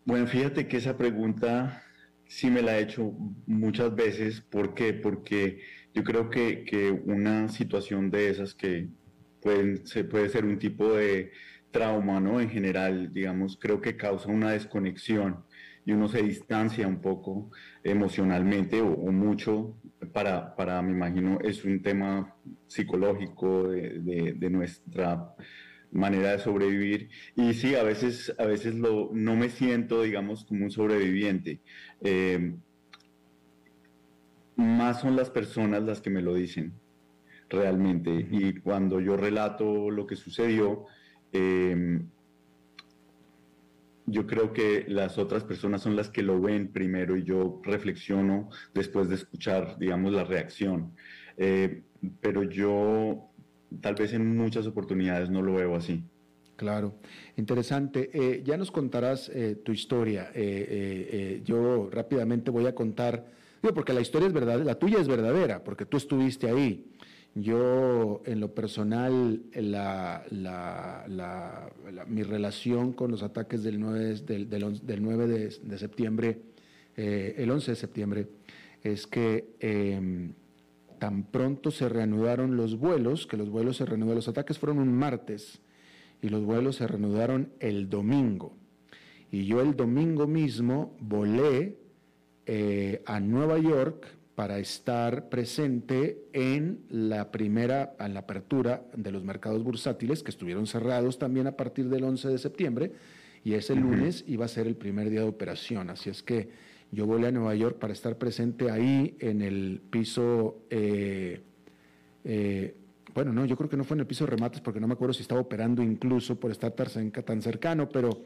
[0.06, 1.84] bueno, fíjate que esa pregunta
[2.28, 3.14] sí me la he hecho
[3.46, 4.42] muchas veces.
[4.42, 4.94] ¿Por qué?
[4.94, 5.62] Porque
[5.94, 8.90] yo creo que, que una situación de esas que
[9.84, 11.32] se puede ser un tipo de
[11.72, 12.42] trauma, ¿no?
[12.42, 15.44] En general, digamos, creo que causa una desconexión
[15.86, 17.50] y uno se distancia un poco
[17.84, 19.78] emocionalmente o, mucho
[20.14, 22.36] para, para, me imagino, es un tema
[22.68, 25.34] psicológico de, de, nuestra
[25.91, 27.10] manera de sobrevivir.
[27.36, 31.62] Y sí, a veces, a veces lo, no me siento, digamos, como un sobreviviente.
[32.02, 32.54] Eh,
[34.56, 36.74] más son las personas las que me lo dicen
[37.50, 38.28] realmente.
[38.30, 40.86] Y cuando yo relato lo que sucedió,
[41.32, 42.10] em,
[44.08, 48.49] yo creo que las otras personas son las que lo ven primero y yo reflexiono
[48.74, 50.93] después de escuchar, digamos, la reacción.
[51.36, 51.84] Eh,
[52.22, 53.30] pero yo
[53.82, 56.05] tal vez en muchas oportunidades no lo veo así.
[56.55, 56.95] Claro,
[57.36, 58.10] interesante.
[58.14, 60.32] Eh, ya nos contarás eh, tu historia.
[61.43, 63.26] yo rápidamente voy a contar,
[63.62, 66.97] digo, porque la historia es verdadera, la tuya es verdadera, porque tú estuviste ahí.
[67.40, 69.44] Yo, en lo personal,
[72.08, 76.42] mi relación con los ataques del 9, del, de, septiembre,
[76.96, 78.28] eh, el 11 de septiembre,
[78.82, 80.34] es que em,
[80.98, 84.92] tan pronto se reanudaron los vuelos, que los vuelos se reanudaron, los ataques fueron un
[84.92, 85.62] martes
[86.24, 88.58] y los vuelos se reanudaron el domingo.
[89.30, 91.78] Y yo el domingo mismo volé
[92.48, 99.24] eh, a Nueva York para estar presente en la primera, en la apertura de los
[99.24, 102.92] mercados bursátiles, que estuvieron cerrados también a partir del 11 de septiembre,
[103.44, 105.90] y ese lunes iba a ser el primer día de operación.
[105.90, 106.50] Así es que
[106.92, 111.42] yo volé a Nueva York para estar presente ahí en el piso, eh,
[112.24, 112.76] eh,
[113.16, 114.94] bueno, no, yo creo que no fue en el piso de remates porque no me
[114.94, 118.22] acuerdo si estaba operando incluso por estar tan cercano, pero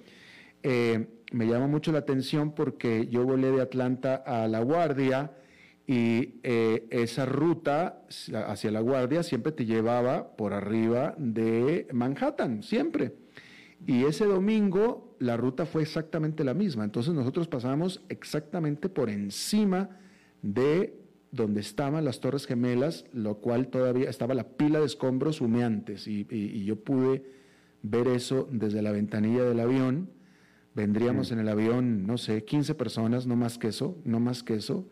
[0.61, 5.31] eh, me llama mucho la atención porque yo volé de Atlanta a La Guardia,
[5.91, 8.05] y eh, esa ruta
[8.47, 13.13] hacia La Guardia siempre te llevaba por arriba de Manhattan, siempre.
[13.85, 16.85] Y ese domingo la ruta fue exactamente la misma.
[16.85, 19.89] Entonces nosotros pasamos exactamente por encima
[20.41, 20.97] de
[21.33, 26.07] donde estaban las Torres Gemelas, lo cual todavía estaba la pila de escombros humeantes.
[26.07, 27.25] Y, y yo pude
[27.83, 30.09] ver eso desde la ventanilla del avión.
[30.73, 34.53] Vendríamos en el avión, no sé, 15 personas, no más que eso, no más que
[34.53, 34.87] eso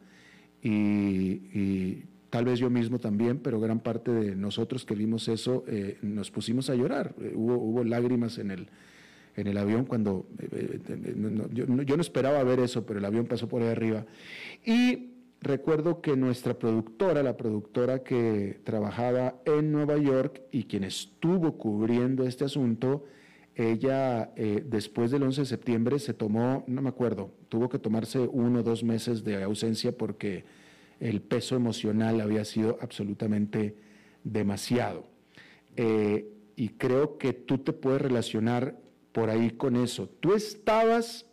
[0.62, 5.97] y, tal vez yo mismo también, pero gran parte de nosotros que vimos eso eh,
[6.01, 7.16] nos pusimos a llorar.
[7.20, 8.68] Eh, hubo, hubo lágrimas en el,
[9.36, 10.80] en el avión cuando eh,
[11.51, 14.05] yo, yo, no esperaba ver eso, pero el avión pasó por ahí arriba.
[14.64, 15.10] Y
[15.41, 22.26] recuerdo que nuestra productora, la productora que trabajaba en Nueva York y quien estuvo cubriendo
[22.26, 23.05] este asunto,
[23.64, 24.32] ella
[24.66, 28.64] después del 11 de septiembre se tomó, no me acuerdo, tuvo que tomarse uno o
[28.64, 30.45] dos meses de ausencia porque
[30.99, 33.76] el peso emocional había sido absolutamente
[34.24, 35.07] demasiado.
[35.76, 38.78] Eh, y creo que tú te puedes relacionar
[39.12, 40.10] por ahí con eso.
[40.20, 41.26] Tú estabas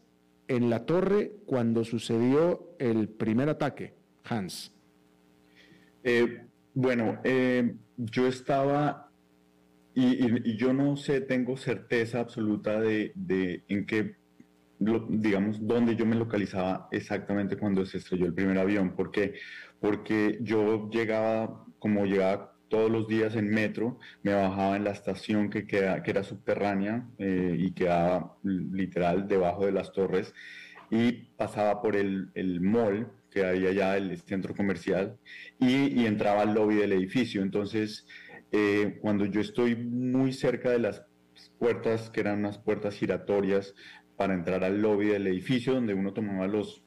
[0.48, 4.72] en la torre cuando sucedió el primer ataque, Hans.
[6.04, 9.05] Eh, bueno, eh, yo estaba,
[9.96, 14.16] y, yo no sé, tengo certeza absoluta de, de en qué
[14.78, 18.94] digamos, dónde yo me localizaba exactamente cuando se estrelló el primer avión.
[18.94, 19.34] ¿Por qué?
[19.80, 25.50] Porque yo llegaba, como llegaba todos los días en metro, me bajaba en la estación
[25.50, 30.34] que, queda, que era subterránea eh, y quedaba literal debajo de las torres
[30.90, 35.18] y pasaba por el, el mall que había allá, el centro comercial,
[35.58, 37.42] y, y entraba al lobby del edificio.
[37.42, 38.06] Entonces,
[38.58, 41.04] eh, cuando yo estoy muy cerca de las
[41.58, 43.74] puertas, que eran unas puertas giratorias,
[44.16, 46.82] para entrar al lobby del edificio donde uno tomaba los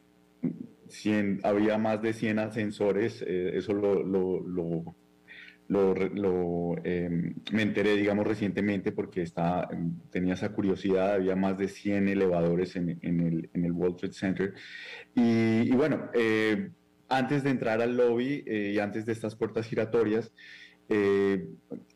[0.87, 4.39] 100, había más de 100 ascensores, eh, eso lo, lo,
[5.67, 9.69] lo, lo em, me enteré, digamos, recientemente porque estaba,
[10.09, 14.13] tenía esa curiosidad, había más de 100 elevadores en, en, el, en el, World Trade
[14.13, 14.53] Center.
[15.13, 16.71] Y, y bueno, eh,
[17.09, 20.31] antes de entrar al lobby y antes de estas puertas giratorias,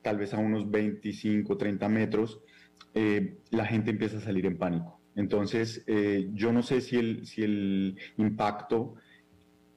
[0.02, 2.42] tal vez a unos 25, 30 metros,
[3.52, 5.02] la gente empieza a salir en pánico.
[5.16, 5.86] Entonces,
[6.34, 8.96] yo no sé si el, si el impacto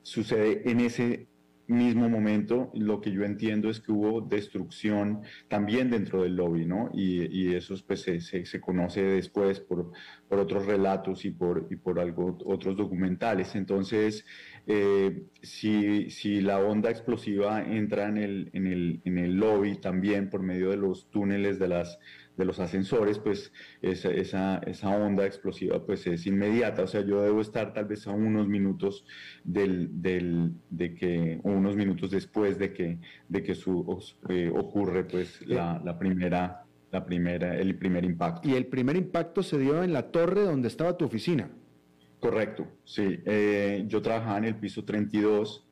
[0.03, 1.29] sucede en ese
[1.69, 6.91] mismo momento, lo que yo entiendo es que hubo destrucción también dentro del lobby, ¿no?
[6.93, 9.93] Y, eso pues, se, se, conoce después por,
[10.29, 13.55] por, otros relatos y por, y por algo, otros documentales.
[13.55, 14.25] Entonces,
[14.67, 20.31] eh, si, si, la onda explosiva entra en el, en, el, en el lobby también
[20.31, 21.99] por medio de los túneles de las
[22.37, 26.82] de los ascensores, pues esa, esa, esa, onda explosiva pues es inmediata.
[26.82, 29.05] O sea, yo debo estar tal vez a unos minutos
[29.45, 35.05] del, del, de que, o unos minutos después de que, de que su, eh, ocurre
[35.05, 38.49] pues la, la, primera, la primera, el primer impacto.
[38.49, 41.51] Y el primer impacto se dio en la torre donde estaba tu oficina.
[42.20, 43.20] Correcto, sí.
[43.24, 45.66] Eh, yo trabajaba en el piso 32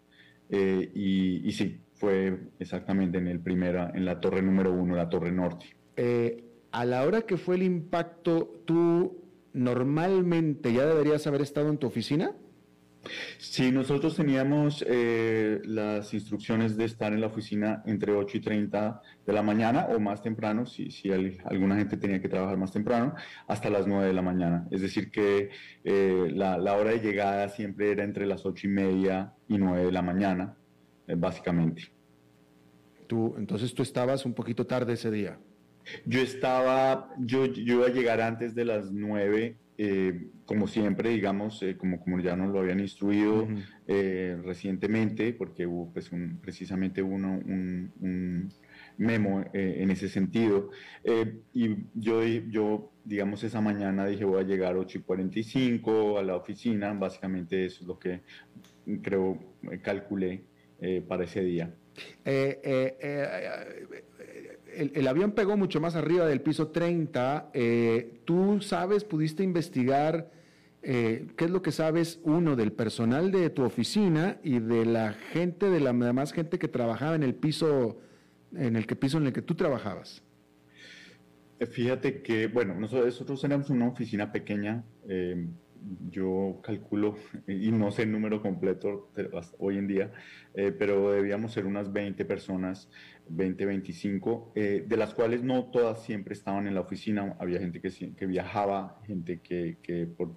[0.50, 5.08] eh, y, y, sí, fue exactamente en el primera, en la torre número uno, la
[5.08, 5.66] torre norte.
[5.96, 6.43] Eh,
[6.74, 9.22] a la hora que fue el impacto, ¿tú
[9.52, 12.32] normalmente ya deberías haber estado en tu oficina?
[13.38, 19.02] Sí, nosotros teníamos eh, las instrucciones de estar en la oficina entre 8 y 30
[19.24, 23.14] de la mañana o más temprano, si, si alguna gente tenía que trabajar más temprano,
[23.46, 24.66] hasta las 9 de la mañana.
[24.72, 25.50] Es decir, que
[25.84, 29.92] eh, la, hora de llegada siempre era entre las 8 y media y 9 de
[29.92, 30.56] la mañana,
[31.06, 31.92] eh, básicamente.
[33.06, 35.38] Tú, entonces tú estabas un poquito tarde ese día.
[36.06, 41.60] Yo estaba, yo, yo iba a llegar antes de las nueve, eh, como siempre, digamos,
[41.62, 43.48] eh, como, como ya nos lo habían instruido
[43.88, 48.52] eh, recientemente, porque hubo pues un, precisamente uno, un,
[48.96, 50.70] memo en ese sentido.
[51.52, 56.22] y yo, yo, digamos, esa mañana dije voy a llegar a 8 y 45 a
[56.22, 58.20] la oficina, básicamente eso es lo que
[59.02, 60.44] creo calculé
[61.08, 61.74] para ese día
[64.76, 67.50] el, avión pegó mucho más arriba del piso 30.
[67.52, 70.30] Eh, ¿Tú sabes, pudiste investigar
[70.82, 75.12] eh, qué es lo que sabes, uno, del personal de tu oficina y de la
[75.12, 78.00] gente, de la demás gente que trabajaba en el piso,
[78.54, 80.22] en el que piso en el que tú trabajabas?
[81.70, 84.84] Fíjate que, bueno, nosotros, tenemos una oficina pequeña.
[85.08, 85.46] Eh,
[86.10, 87.16] yo calculo,
[87.46, 89.10] y no sé el número completo
[89.58, 90.12] hoy en día,
[90.54, 92.88] pero debíamos ser unas 20 personas
[93.28, 97.90] 2025, eh, de las cuales no todas siempre estaban en la oficina, había gente que,
[98.14, 100.34] que viajaba, gente que, que, por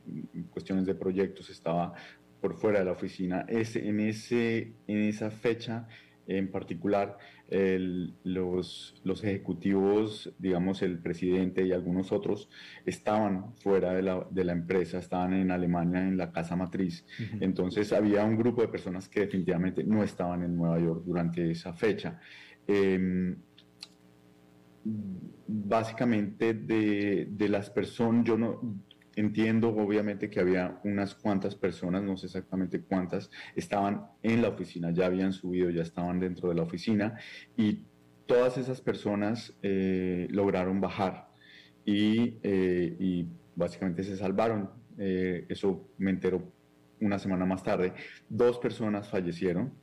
[0.49, 1.93] cuestiones de proyectos estaba
[2.41, 3.45] por fuera de la oficina.
[3.47, 5.87] Es, en, ese, en esa fecha
[6.27, 7.17] en particular,
[7.49, 12.49] los, los ejecutivos, digamos el presidente y algunos otros,
[12.85, 17.05] estaban fuera de la, de la empresa, estaban en Alemania en la casa matriz.
[17.39, 21.73] Entonces había un grupo de personas que definitivamente no estaban en Nueva York durante esa
[21.73, 22.19] fecha.
[22.67, 23.37] Em,
[25.47, 28.81] básicamente de, de, las personas, yo no
[29.15, 34.91] entiendo obviamente que había unas cuantas personas, no sé exactamente cuántas, estaban en la oficina,
[34.91, 37.17] ya habían subido, ya estaban dentro de la oficina
[37.57, 37.85] y
[38.27, 41.29] todas esas personas eh, lograron bajar
[41.83, 44.69] y, eh, y, básicamente se salvaron.
[44.99, 46.53] Eh, eso me enteró
[47.01, 47.93] una semana más tarde.
[48.29, 49.73] Dos personas fallecieron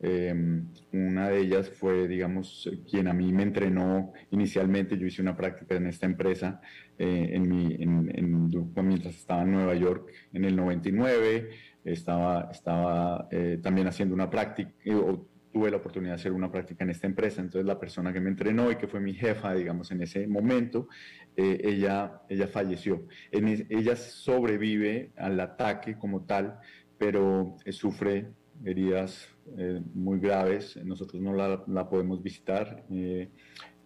[0.00, 4.98] Em, una de ellas fue, digamos, quien a mí me entrenó inicialmente.
[4.98, 6.60] Yo hice una práctica en esta empresa
[6.98, 8.50] eh, en mi, en,
[8.86, 11.50] mientras estaba en Nueva York en el 99.
[11.84, 15.18] Estaba, estaba eh, también haciendo una práctica, eh,
[15.52, 17.40] tuve la oportunidad de hacer una práctica en esta empresa.
[17.40, 20.88] Entonces, la persona que me entrenó y que fue mi jefa, digamos, en ese momento,
[21.36, 23.06] ella, ella falleció.
[23.30, 26.58] Ella sobrevive al ataque como tal,
[26.98, 28.32] pero sufre
[28.64, 33.28] heridas eh, muy graves, nosotros no la, podemos visitar eh,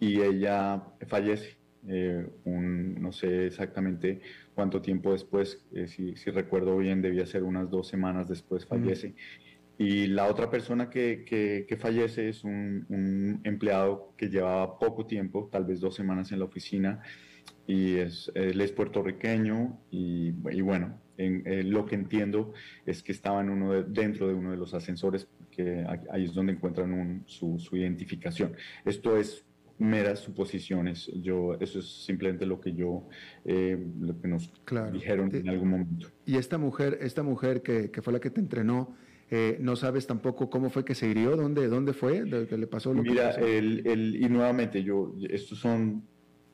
[0.00, 1.58] y ella fallece.
[1.86, 4.20] Eh, no sé exactamente
[4.54, 9.14] cuánto tiempo después, si, recuerdo bien, debía ser unas dos semanas después fallece.
[9.78, 15.64] Y la otra persona que, que, fallece es un, empleado que llevaba poco tiempo, tal
[15.64, 17.00] vez dos semanas en la oficina,
[17.66, 22.52] y es, él es puertorriqueño y, y bueno, en, lo que entiendo
[22.86, 25.28] es que estaba en uno dentro de uno de los ascensores
[25.58, 28.52] que ahí es donde encuentran su, identificación.
[28.84, 29.44] Esto es
[29.76, 31.10] meras suposiciones.
[31.20, 33.08] Yo, eso es simplemente lo que yo,
[33.44, 34.52] eh, lo que nos
[34.92, 36.06] dijeron en algún momento.
[36.24, 38.94] Y esta mujer, esta mujer que, fue la que te entrenó,
[39.32, 42.94] eh, no sabes tampoco cómo fue que se hirió, dónde, dónde fue, ¿Qué le pasó
[42.94, 46.04] lo Mira, que El, y nuevamente yo, estos son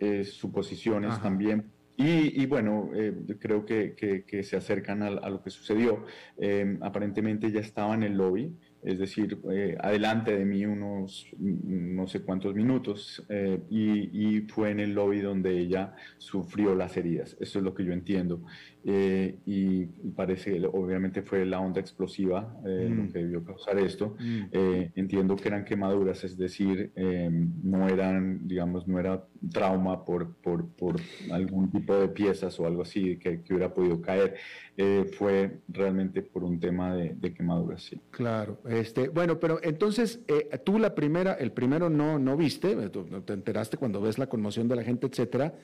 [0.00, 6.04] eh, suposiciones también y, bueno, eh, creo que, que, se acercan a, lo que sucedió.
[6.38, 8.52] Eh, aparentemente ya estaba en el lobby,
[8.84, 13.26] es decir, eh, adelante de mí unos no sé cuántos minutos,
[13.70, 17.36] y, y, fue en el lobby donde ella sufrió las heridas.
[17.40, 18.42] Eso es lo que yo entiendo.
[18.86, 23.12] Eh, y parece, obviamente fue la onda explosiva eh, lo mm.
[23.12, 24.14] que debió causar esto.
[24.20, 24.42] Mm.
[24.52, 26.92] Eh, entiendo que eran quemaduras, es decir,
[27.62, 30.96] no eran, digamos, no era trauma por, por, por,
[31.32, 34.34] algún tipo de piezas o algo así que, que hubiera podido caer.
[35.12, 37.98] fue realmente por un tema de, de, quemaduras, sí.
[38.10, 40.20] Claro, este, bueno, pero entonces
[40.64, 42.76] tú la primera, el primero no, no viste,
[43.24, 45.54] te enteraste cuando ves la conmoción de la gente, etcétera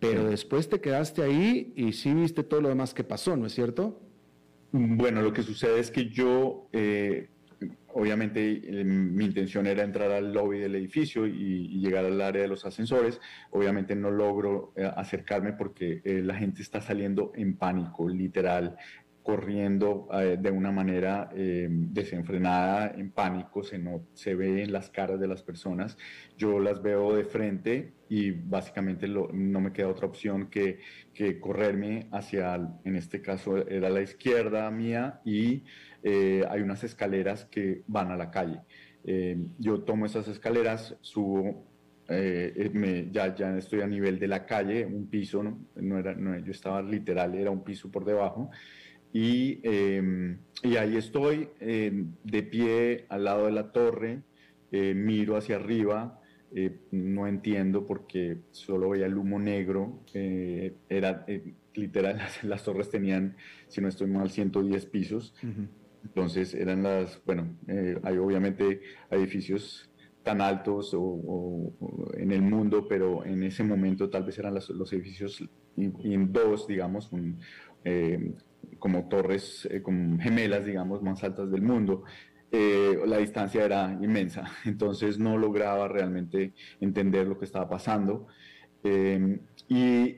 [0.00, 3.54] pero después te quedaste ahí y sí viste todo lo demás que pasó, ¿no es
[3.54, 4.00] cierto?
[4.72, 7.28] Bueno, lo que sucede es que yo, eh,
[7.88, 12.48] obviamente eh, mi intención era entrar al lobby del edificio y, llegar al área de
[12.48, 13.20] los ascensores.
[13.50, 18.76] Obviamente no logro eh, acercarme porque la gente está saliendo en pánico, literal
[19.22, 20.08] corriendo
[20.38, 25.42] de una manera desenfrenada, en pánico, se, no, se ve en las caras de las
[25.42, 25.96] personas.
[26.36, 30.80] Yo las veo de frente y básicamente no me queda otra opción que,
[31.14, 35.62] que, correrme hacia, en este caso era la izquierda mía y
[36.02, 38.60] eh, hay unas escaleras que van a la calle.
[39.04, 41.64] Eh, yo tomo esas escaleras, subo,
[42.08, 45.44] eh, ya, ya estoy a nivel de la calle, un piso,
[45.76, 48.50] no, era, no, yo estaba literal, era un piso por debajo.
[49.12, 49.60] Y,
[50.62, 54.22] y ahí estoy de pie al lado de la torre,
[54.70, 56.20] miro hacia arriba,
[56.52, 60.00] eh, no entiendo porque solo veía el humo negro.
[60.14, 63.36] Eh, era eh, literal, las, torres tenían,
[63.68, 65.34] si no estoy mal, 110 pisos.
[66.02, 67.56] Entonces eran las, bueno,
[68.02, 68.80] hay obviamente
[69.10, 69.90] edificios
[70.22, 71.72] tan altos o,
[72.14, 75.46] en el mundo, pero en ese momento tal vez eran los edificios
[75.76, 77.10] en dos, digamos,
[78.80, 82.02] como torres, como gemelas, digamos, más altas del mundo.
[82.50, 88.26] Eh, la distancia era inmensa, entonces no lograba realmente entender lo que estaba pasando.
[88.82, 90.16] Em, y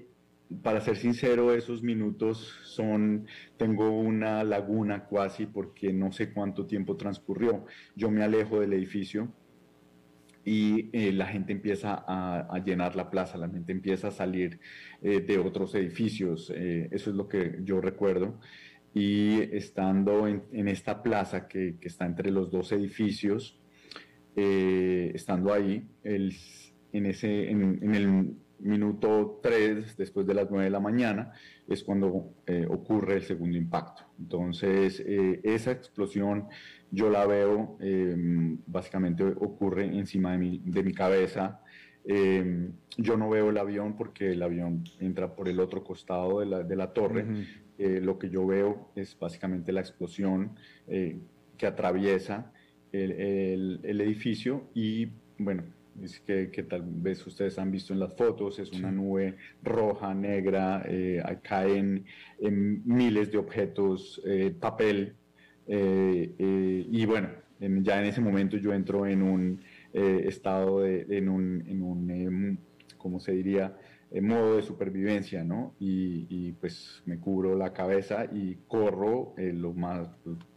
[0.62, 3.26] para ser sincero, esos minutos son,
[3.58, 7.66] tengo una laguna casi porque no sé cuánto tiempo transcurrió.
[7.96, 9.32] Yo me alejo del edificio
[10.44, 14.58] y eh, la gente empieza a, llenar la plaza, la gente empieza a salir
[15.02, 16.50] eh, de otros edificios.
[16.50, 18.38] eso es lo que yo recuerdo
[18.94, 23.58] y estando en, esta plaza que, está entre los dos edificios,
[24.36, 30.80] eh, estando ahí, en, ese, en, el minuto 3, después de las 9 de la
[30.80, 31.32] mañana,
[31.68, 34.04] es cuando eh, ocurre el segundo impacto.
[34.18, 36.48] Entonces, eh, esa explosión
[36.90, 37.78] yo la veo,
[38.66, 41.62] básicamente ocurre encima de mi, de mi cabeza.
[42.04, 46.62] yo no veo el avión porque el avión entra por el otro costado de la,
[46.62, 47.24] de la torre.
[47.78, 50.54] Eh, lo que yo veo es básicamente la explosión
[50.86, 52.52] que atraviesa
[52.92, 55.64] el, edificio y bueno,
[56.00, 60.82] es que, tal vez ustedes han visto en las fotos, es una nube roja, negra,
[60.86, 62.04] eh, caen
[62.38, 64.22] en miles de objetos,
[64.60, 65.14] papel,
[65.66, 67.28] y bueno,
[67.60, 69.60] ya en ese momento yo entro en un
[69.92, 72.58] estado, de, en un, en un em,
[72.98, 73.76] ¿cómo se diría?
[74.12, 75.74] en modo de supervivencia, ¿no?
[75.78, 80.08] Y, pues me cubro la cabeza y corro eh, lo, más,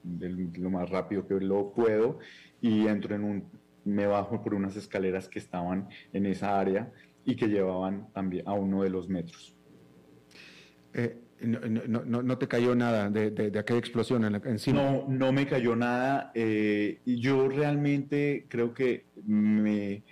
[0.03, 2.19] lo más rápido que lo puedo
[2.61, 3.43] y entro en un,
[3.86, 6.91] me bajo por unas escaleras que estaban en esa área
[7.23, 9.55] y que llevaban también a uno de los metros.
[10.93, 14.81] Eh, no, no, te cayó nada de, de, aquella explosión en encima?
[14.81, 16.31] No, no me cayó nada.
[16.33, 20.03] Eh, yo realmente creo que me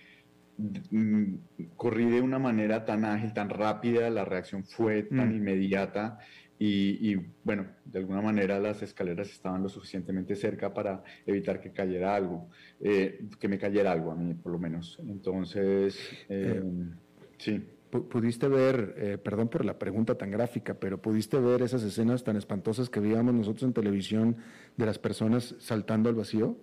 [0.58, 1.36] Mm,
[1.76, 5.36] corrí de una manera tan ágil, tan rápida, la reacción fue tan mm.
[5.36, 6.20] inmediata
[6.60, 12.16] y, bueno, de alguna manera las escaleras estaban lo suficientemente cerca para evitar que cayera
[12.16, 12.50] algo,
[12.80, 14.98] eh, que me cayera algo a mí por lo menos.
[15.06, 15.98] Entonces,
[16.30, 16.92] eh, em,
[17.38, 17.62] sí.
[17.90, 22.38] ¿Pudiste ver, eh, perdón por la pregunta tan gráfica, pero pudiste ver esas escenas tan
[22.38, 24.38] espantosas que veíamos nosotros en televisión
[24.78, 26.58] de las personas saltando al vacío?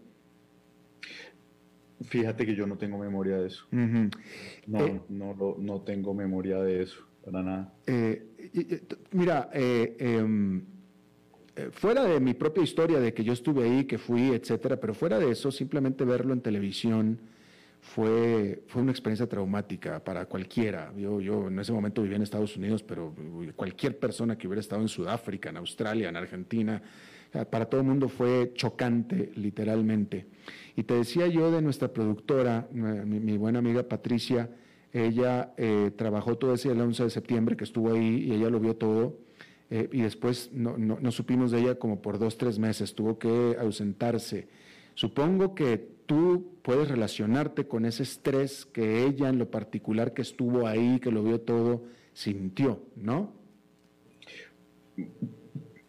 [2.02, 3.66] Fíjate que yo no tengo memoria de eso.
[3.70, 7.72] No, eh, no, no, tengo memoria de eso, para.
[7.86, 8.26] Eh,
[9.12, 10.62] mira, eh, em,
[11.72, 15.18] fuera de mi propia historia de que yo estuve ahí, que fui, etcétera, pero fuera
[15.18, 17.18] de eso, simplemente verlo en televisión
[17.80, 20.92] fue, fue una experiencia traumática para cualquiera.
[20.96, 23.14] Yo, yo en ese momento vivía en Estados Unidos, pero
[23.56, 26.82] cualquier persona que hubiera estado en Sudáfrica, en Australia, en Argentina,
[27.50, 30.26] para todo el mundo fue chocante, literalmente.
[30.76, 34.50] Y te decía yo de nuestra productora, mi, buena amiga Patricia,
[34.92, 38.60] ella eh, trabajó todo ese el 11 de septiembre que estuvo ahí y ella lo
[38.60, 39.18] vio todo.
[39.70, 43.56] Eh, y después no, no, supimos de ella como por dos, tres meses, tuvo que
[43.58, 44.48] ausentarse.
[44.94, 50.66] Supongo que tú puedes relacionarte con ese estrés que ella en lo particular que estuvo
[50.66, 53.32] ahí, que lo vio todo, sintió, ¿no?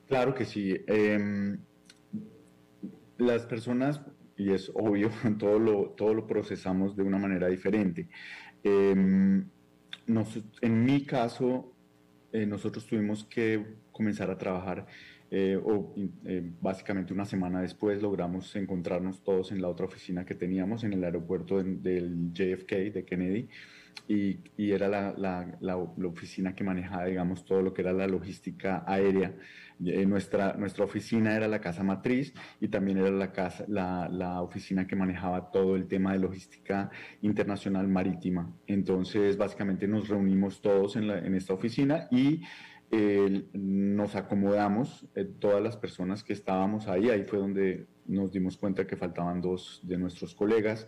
[0.07, 0.75] Claro que sí.
[0.85, 1.57] Em,
[3.17, 4.01] las personas,
[4.37, 8.07] y es obvio, todo lo, todo lo procesamos de una manera diferente.
[8.63, 9.45] Em,
[10.61, 11.73] en mi caso,
[12.31, 14.87] eh, nosotros tuvimos que comenzar a trabajar
[15.29, 15.93] eh, o
[16.25, 20.91] eh, básicamente una semana después logramos encontrarnos todos en la otra oficina que teníamos en
[20.93, 23.49] el aeropuerto del JFK de Kennedy
[24.07, 29.33] y, era la, la, oficina que manejaba, digamos, todo lo que era la logística aérea.
[29.85, 34.41] Eh, nuestra, nuestra oficina era la casa matriz y también era la, casa, la, la
[34.41, 36.89] oficina que manejaba todo el tema de logística
[37.21, 38.53] internacional marítima.
[38.67, 42.41] Entonces, básicamente nos reunimos todos en, en esta oficina y
[43.53, 48.85] nos acomodamos, eh, todas las personas que estábamos ahí, ahí fue donde nos dimos cuenta
[48.85, 50.87] que faltaban dos de nuestros colegas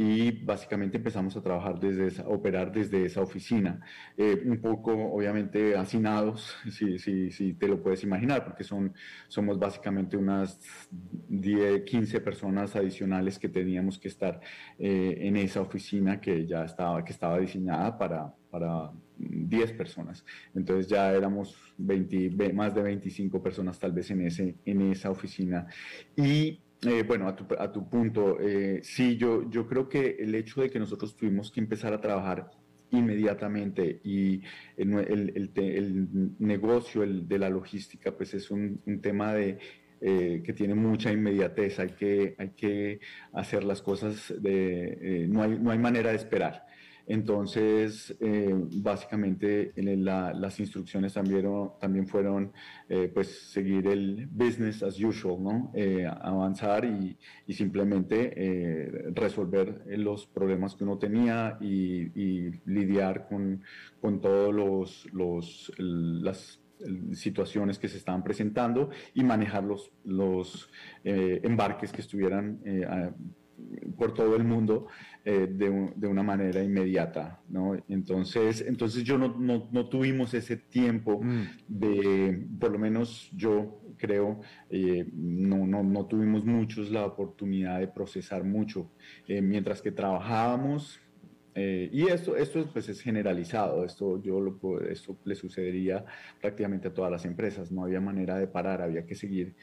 [0.00, 3.80] y básicamente empezamos a trabajar desde esa, operar desde esa oficina,
[4.16, 8.94] eh, un poco obviamente hacinados, si, si, si, te lo puedes imaginar, porque son,
[9.26, 10.60] somos básicamente unas
[11.28, 14.40] 10, 15 personas adicionales que teníamos que estar
[14.78, 20.24] eh, en esa oficina que ya estaba, que estaba diseñada para, para 10 personas.
[20.54, 25.66] Entonces ya éramos 20, más de 25 personas tal vez en, ese, en esa oficina.
[26.16, 30.34] Y eh, bueno, a tu, a tu punto, eh, sí, yo, yo creo que el
[30.34, 32.50] hecho de que nosotros tuvimos que empezar a trabajar
[32.90, 34.42] inmediatamente y
[34.76, 36.08] el, el, el,
[36.38, 39.58] negocio el de la logística, pues es un, tema de,
[40.00, 43.00] eh, que tiene mucha inmediatez, hay que, hay que
[43.32, 46.64] hacer las cosas, de, no, hay, no hay manera de esperar.
[47.08, 52.52] Entonces, eh, básicamente las instrucciones también, fueron
[52.86, 55.70] eh, pues seguir el business as usual.
[55.74, 57.16] Eh, avanzar y,
[57.48, 63.62] simplemente resolver los problemas que uno tenía y, lidiar con,
[64.00, 66.60] con todos los, los las
[67.12, 70.70] situaciones que se estaban presentando y manejar los, los
[71.04, 72.60] embarques que estuvieran
[73.96, 74.86] por todo el mundo
[75.30, 77.76] eh, de, de, una manera inmediata, ¿no?
[77.86, 81.42] Entonces, entonces yo no, no, no tuvimos ese tiempo mm.
[81.68, 87.88] de, por lo menos yo creo, eh, no, no, no, tuvimos muchos la oportunidad de
[87.88, 88.90] procesar mucho.
[89.26, 90.98] Eh, mientras que trabajábamos,
[91.54, 96.04] y esto, esto pues es generalizado, esto, yo lo, esto le sucedería
[96.40, 99.56] prácticamente a todas las empresas, no había manera de parar, había que seguir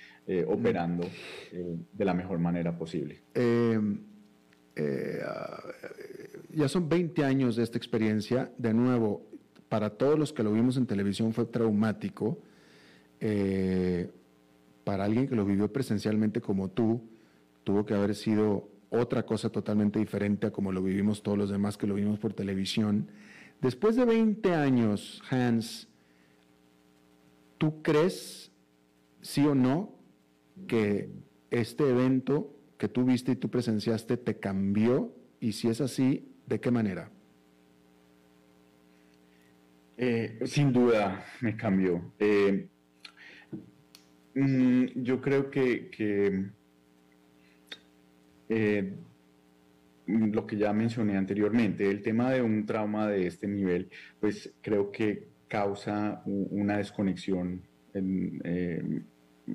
[0.46, 1.08] operando
[1.94, 3.22] de la mejor manera posible.
[4.76, 5.22] Eh,
[6.54, 8.52] ya son 20 años de esta experiencia.
[8.58, 9.26] De nuevo,
[9.70, 12.40] para todos los que lo vimos en televisión fue traumático.
[13.20, 14.10] Eh,
[14.84, 17.02] para alguien que lo vivió presencialmente como tú,
[17.64, 21.76] tuvo que haber sido otra cosa totalmente diferente a como lo vivimos todos los demás
[21.78, 23.10] que lo vimos por televisión.
[23.62, 25.88] Después de 20 años, Hans,
[27.58, 28.52] ¿tú crees,
[29.22, 29.96] sí o no,
[30.68, 31.10] que
[31.52, 35.14] este evento que tú viste y tú presenciaste te cambió?
[35.40, 37.12] Y si es así, ¿de qué manera?
[39.98, 42.14] Eh, sin duda me cambió.
[42.20, 42.68] Eh,
[44.34, 45.90] mm, yo creo que,
[48.50, 48.94] eh,
[50.08, 54.92] lo que ya mencioné anteriormente, el tema de un trauma de este nivel, pues creo
[54.92, 57.62] que causa una desconexión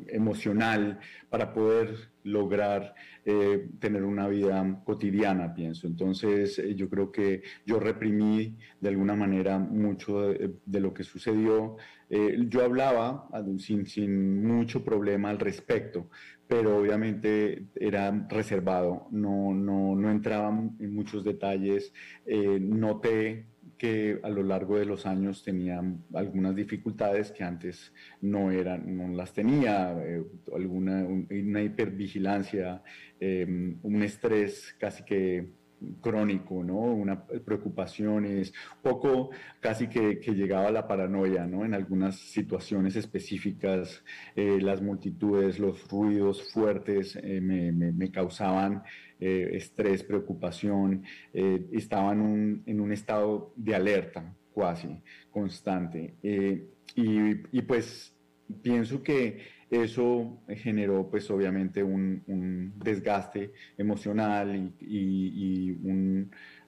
[0.09, 5.86] emocional para poder lograr eh, tener una vida cotidiana, pienso.
[5.86, 11.76] Entonces, eh, yo creo que yo reprimí de alguna manera mucho de, lo que sucedió.
[12.09, 16.11] Eh, yo hablaba ah, sin, sin mucho problema al respecto,
[16.47, 21.93] pero obviamente era reservado, no, no, no entraba en muchos detalles,
[22.26, 23.47] noté
[23.81, 29.09] que a lo largo de los años tenía algunas dificultades que antes no eran, no
[29.09, 30.22] las tenía, eh,
[30.55, 32.83] alguna una hipervigilancia,
[33.18, 35.55] em, un estrés casi que
[36.03, 36.74] crónico, ¿no?
[36.74, 38.53] Una preocupaciones,
[38.83, 41.64] poco casi que, llegaba a la paranoia, ¿no?
[41.64, 44.05] En algunas situaciones específicas,
[44.37, 48.83] eh, las multitudes, los ruidos fuertes eh, me, causaban
[49.21, 51.03] eh, estrés, preocupación,
[51.33, 54.89] estaba en un, en un, estado de alerta cuasi
[55.31, 56.14] constante.
[56.23, 58.14] Y, y, pues
[58.62, 59.39] pienso que
[59.71, 65.77] eso generó pues obviamente un, desgaste emocional y,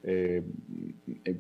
[0.04, 0.42] eh,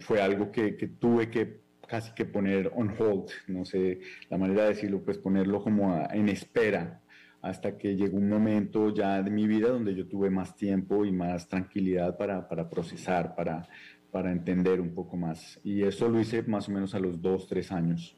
[0.00, 4.00] fue algo que, tuve que casi que poner on hold, no sé
[4.30, 7.01] la manera de decirlo, pues ponerlo como en espera
[7.42, 11.12] hasta que llegó un momento ya de mi vida donde yo tuve más tiempo y
[11.12, 13.68] más tranquilidad para, para procesar, para,
[14.12, 15.60] para entender un poco más.
[15.64, 18.16] Y eso lo hice más o menos a los dos, tres años.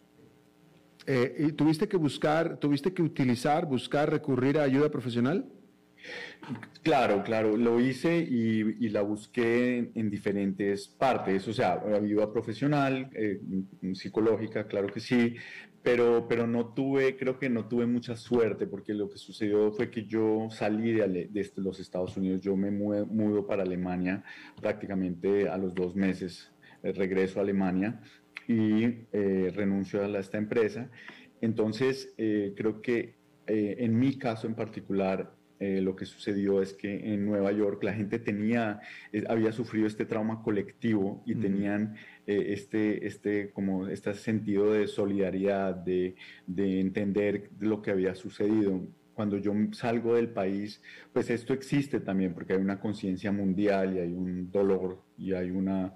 [1.07, 5.47] Eh, ¿Y tuviste que buscar, tuviste que utilizar, buscar, recurrir a ayuda profesional?
[6.83, 13.41] Claro, claro, lo hice y, la busqué en, diferentes partes, o sea, ayuda profesional, eh,
[13.95, 15.35] psicológica, claro que sí,
[15.85, 19.91] pero, pero no tuve, creo que no tuve mucha suerte porque lo que sucedió fue
[19.91, 24.25] que yo salí de, de los Estados Unidos, yo me mudo para Alemania
[24.61, 26.51] prácticamente a los dos meses,
[26.83, 28.01] eh, regreso a Alemania
[28.49, 30.91] y eh, renuncio a, esta empresa.
[31.43, 33.17] Entonces, creo que
[33.47, 37.95] en mi caso en particular, eh, lo que sucedió es que en Nueva York la
[37.95, 38.81] gente tenía,
[39.13, 41.95] eh, había sufrido este trauma colectivo y tenían
[42.27, 46.17] eh, este, este, como este sentido de solidaridad, de,
[46.47, 48.81] de entender lo que había sucedido.
[49.15, 54.01] Cuando yo salgo del país, pues esto existe también porque hay una conciencia mundial y
[54.01, 55.95] hay un dolor y hay una,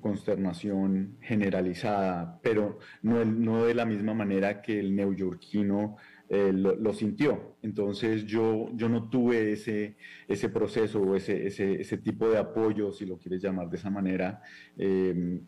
[0.00, 5.96] consternación generalizada, pero no, no de la misma manera que el neoyorquino
[6.28, 7.56] eh, lo, sintió.
[7.62, 9.96] Entonces yo, yo no tuve ese,
[10.26, 13.90] ese proceso o ese, ese, ese, tipo de apoyo, si lo quieres llamar de esa
[13.90, 14.42] manera,
[14.76, 15.40] em,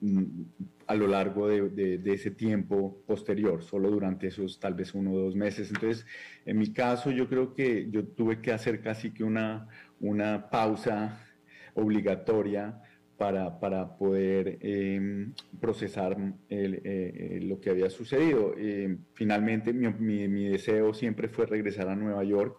[0.86, 5.18] a lo largo de, de, ese tiempo posterior, solo durante esos tal vez uno o
[5.18, 5.68] dos meses.
[5.70, 6.06] Entonces,
[6.46, 9.66] en mi caso yo creo que yo tuve que hacer casi que una,
[9.98, 11.24] una pausa
[11.74, 12.80] obligatoria
[13.18, 16.16] para, para poder em, procesar
[16.48, 18.54] eh, eh, lo que había sucedido.
[18.56, 19.88] Em, finalmente mi,
[20.28, 22.58] mi, deseo siempre fue regresar a Nueva York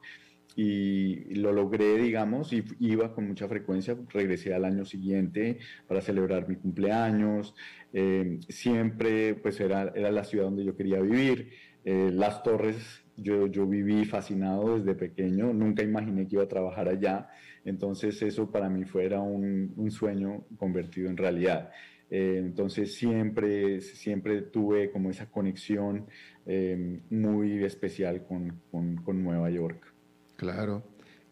[0.56, 6.50] y lo logré, digamos, y iba con mucha frecuencia, regresé al año siguiente para celebrar
[6.50, 7.56] mi cumpleaños,
[7.94, 11.52] em, siempre pues era, era la ciudad donde yo quería vivir,
[11.86, 16.88] eh, las torres, yo, yo viví fascinado desde pequeño, nunca imaginé que iba a trabajar
[16.88, 17.30] allá
[17.66, 21.72] entonces eso para mí fuera un, un sueño convertido en realidad.
[22.10, 26.08] Eh, entonces siempre, siempre tuve como esa conexión
[26.46, 29.94] eh, muy especial con, con, Nueva York.
[30.36, 30.84] Claro.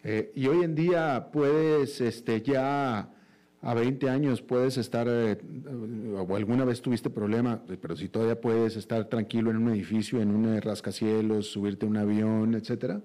[0.04, 3.12] Eh, y hoy en día puedes, este, ya
[3.60, 9.08] a 20 años puedes estar, o alguna vez tuviste problema, pero si todavía puedes estar
[9.08, 13.02] tranquilo en un edificio, en un rascacielos, subirte a un avión, etcétera.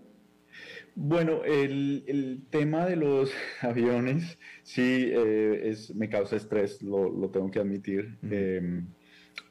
[0.96, 3.32] Bueno, el, tema de los
[3.62, 8.18] aviones sí eh, es, me causa estrés, lo, tengo que admitir.
[8.22, 8.86] Em,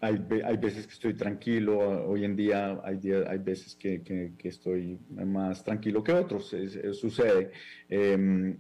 [0.01, 0.19] hay,
[0.57, 6.13] veces que estoy tranquilo, hoy en día hay, hay veces que, estoy más tranquilo que
[6.13, 6.55] otros,
[6.93, 7.51] sucede.
[7.89, 8.57] Em,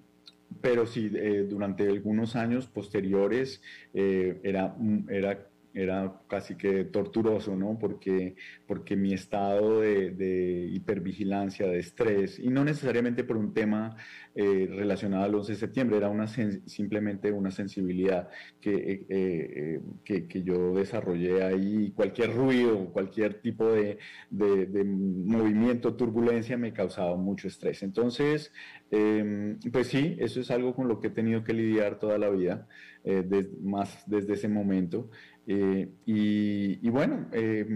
[0.62, 3.60] pero sí, eh, durante algunos años posteriores
[3.92, 4.74] eh, era,
[5.08, 7.78] era era casi que torturoso, ¿no?
[7.78, 13.96] Porque, porque mi estado de, hipervigilancia, de estrés, y no necesariamente por un tema
[14.34, 18.28] eh, relacionado al 11 de septiembre, era una simplemente una sensibilidad
[18.60, 21.92] que, eh, eh, que, que, yo desarrollé ahí.
[21.94, 23.98] Cualquier ruido, cualquier tipo de,
[24.30, 27.82] de, movimiento, turbulencia me causaba mucho estrés.
[27.82, 28.52] Entonces,
[28.90, 32.30] em, pues sí, eso es algo con lo que he tenido que lidiar toda la
[32.30, 32.68] vida,
[33.62, 35.10] más desde ese momento.
[35.47, 37.66] Eh, y, bueno, eh,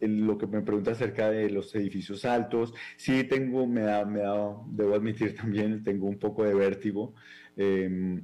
[0.00, 4.56] lo que me pregunta acerca de los edificios altos, sí tengo, me da, me da,
[4.68, 7.14] debo admitir también, tengo un poco de vértigo
[7.56, 8.22] em,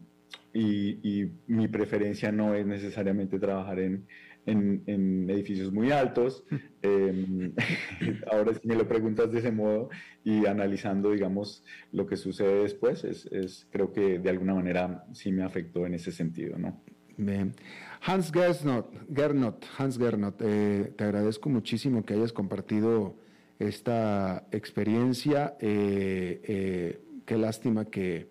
[0.54, 4.06] y, mi preferencia no es necesariamente trabajar en,
[4.46, 6.44] en, edificios muy altos.
[6.82, 7.52] Em,
[8.30, 9.90] ahora si me lo preguntas de ese modo
[10.24, 15.32] y analizando, digamos, lo que sucede después, es, es creo que de alguna manera sí
[15.32, 16.80] me afectó en ese sentido, ¿no?
[18.00, 23.16] Hans Gernot, Hans Gernot, eh, te agradezco muchísimo que hayas compartido
[23.58, 25.56] esta experiencia.
[25.60, 28.28] Eh, eh, qué lástima que,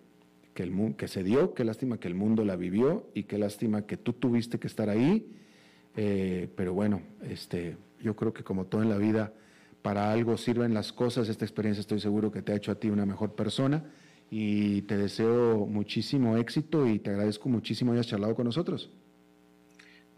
[0.56, 3.98] el, que se dio, qué lástima que el mundo la vivió y qué lástima que
[3.98, 5.34] tú tuviste que estar ahí.
[5.94, 9.34] pero bueno, este, yo creo que como todo en la vida,
[9.82, 11.28] para algo sirven las cosas.
[11.30, 13.84] Esta experiencia estoy seguro que te ha hecho a ti una mejor persona
[14.30, 18.92] y te deseo muchísimo éxito y te agradezco muchísimo hayas charlado con nosotros.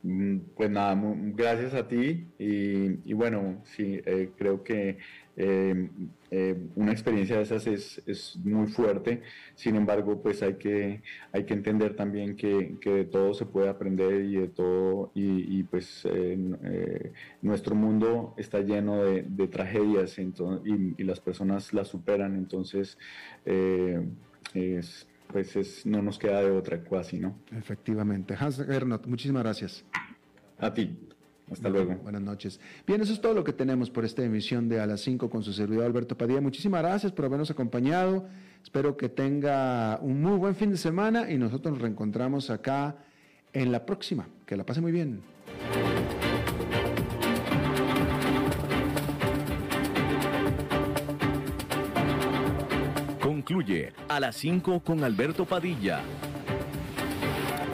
[0.02, 1.00] Mm, pues nada,
[1.36, 4.98] gracias a ti y, bueno, sí, eh, creo que
[5.42, 5.90] Eh,
[6.32, 9.22] eh, una experiencia de esas es, es, muy fuerte,
[9.56, 13.70] sin embargo, pues hay que, hay que entender también que, que de todo se puede
[13.70, 20.20] aprender y de todo, y, y pues eh, nuestro mundo está lleno de, de tragedias
[20.20, 22.98] entonces, y, y, las personas las superan, entonces
[23.46, 27.40] es, pues es, no nos queda de otra casi, ¿no?
[27.58, 28.36] Efectivamente.
[28.38, 29.86] Hans Gernot, muchísimas gracias.
[30.58, 31.00] A ti.
[31.52, 31.96] Hasta luego.
[32.04, 32.60] Buenas noches.
[32.86, 35.44] Bien, eso es todo lo que tenemos por esta emisión de A las 5 con
[35.44, 36.42] su servidor Alberto Padilla.
[36.42, 38.28] Muchísimas gracias por habernos acompañado.
[38.64, 42.98] Espero que tenga un muy buen fin de semana y nosotros nos reencontramos acá
[43.54, 44.28] en la próxima.
[44.46, 45.22] Que la pase muy bien.
[53.22, 56.02] Concluye A las 5 con Alberto Padilla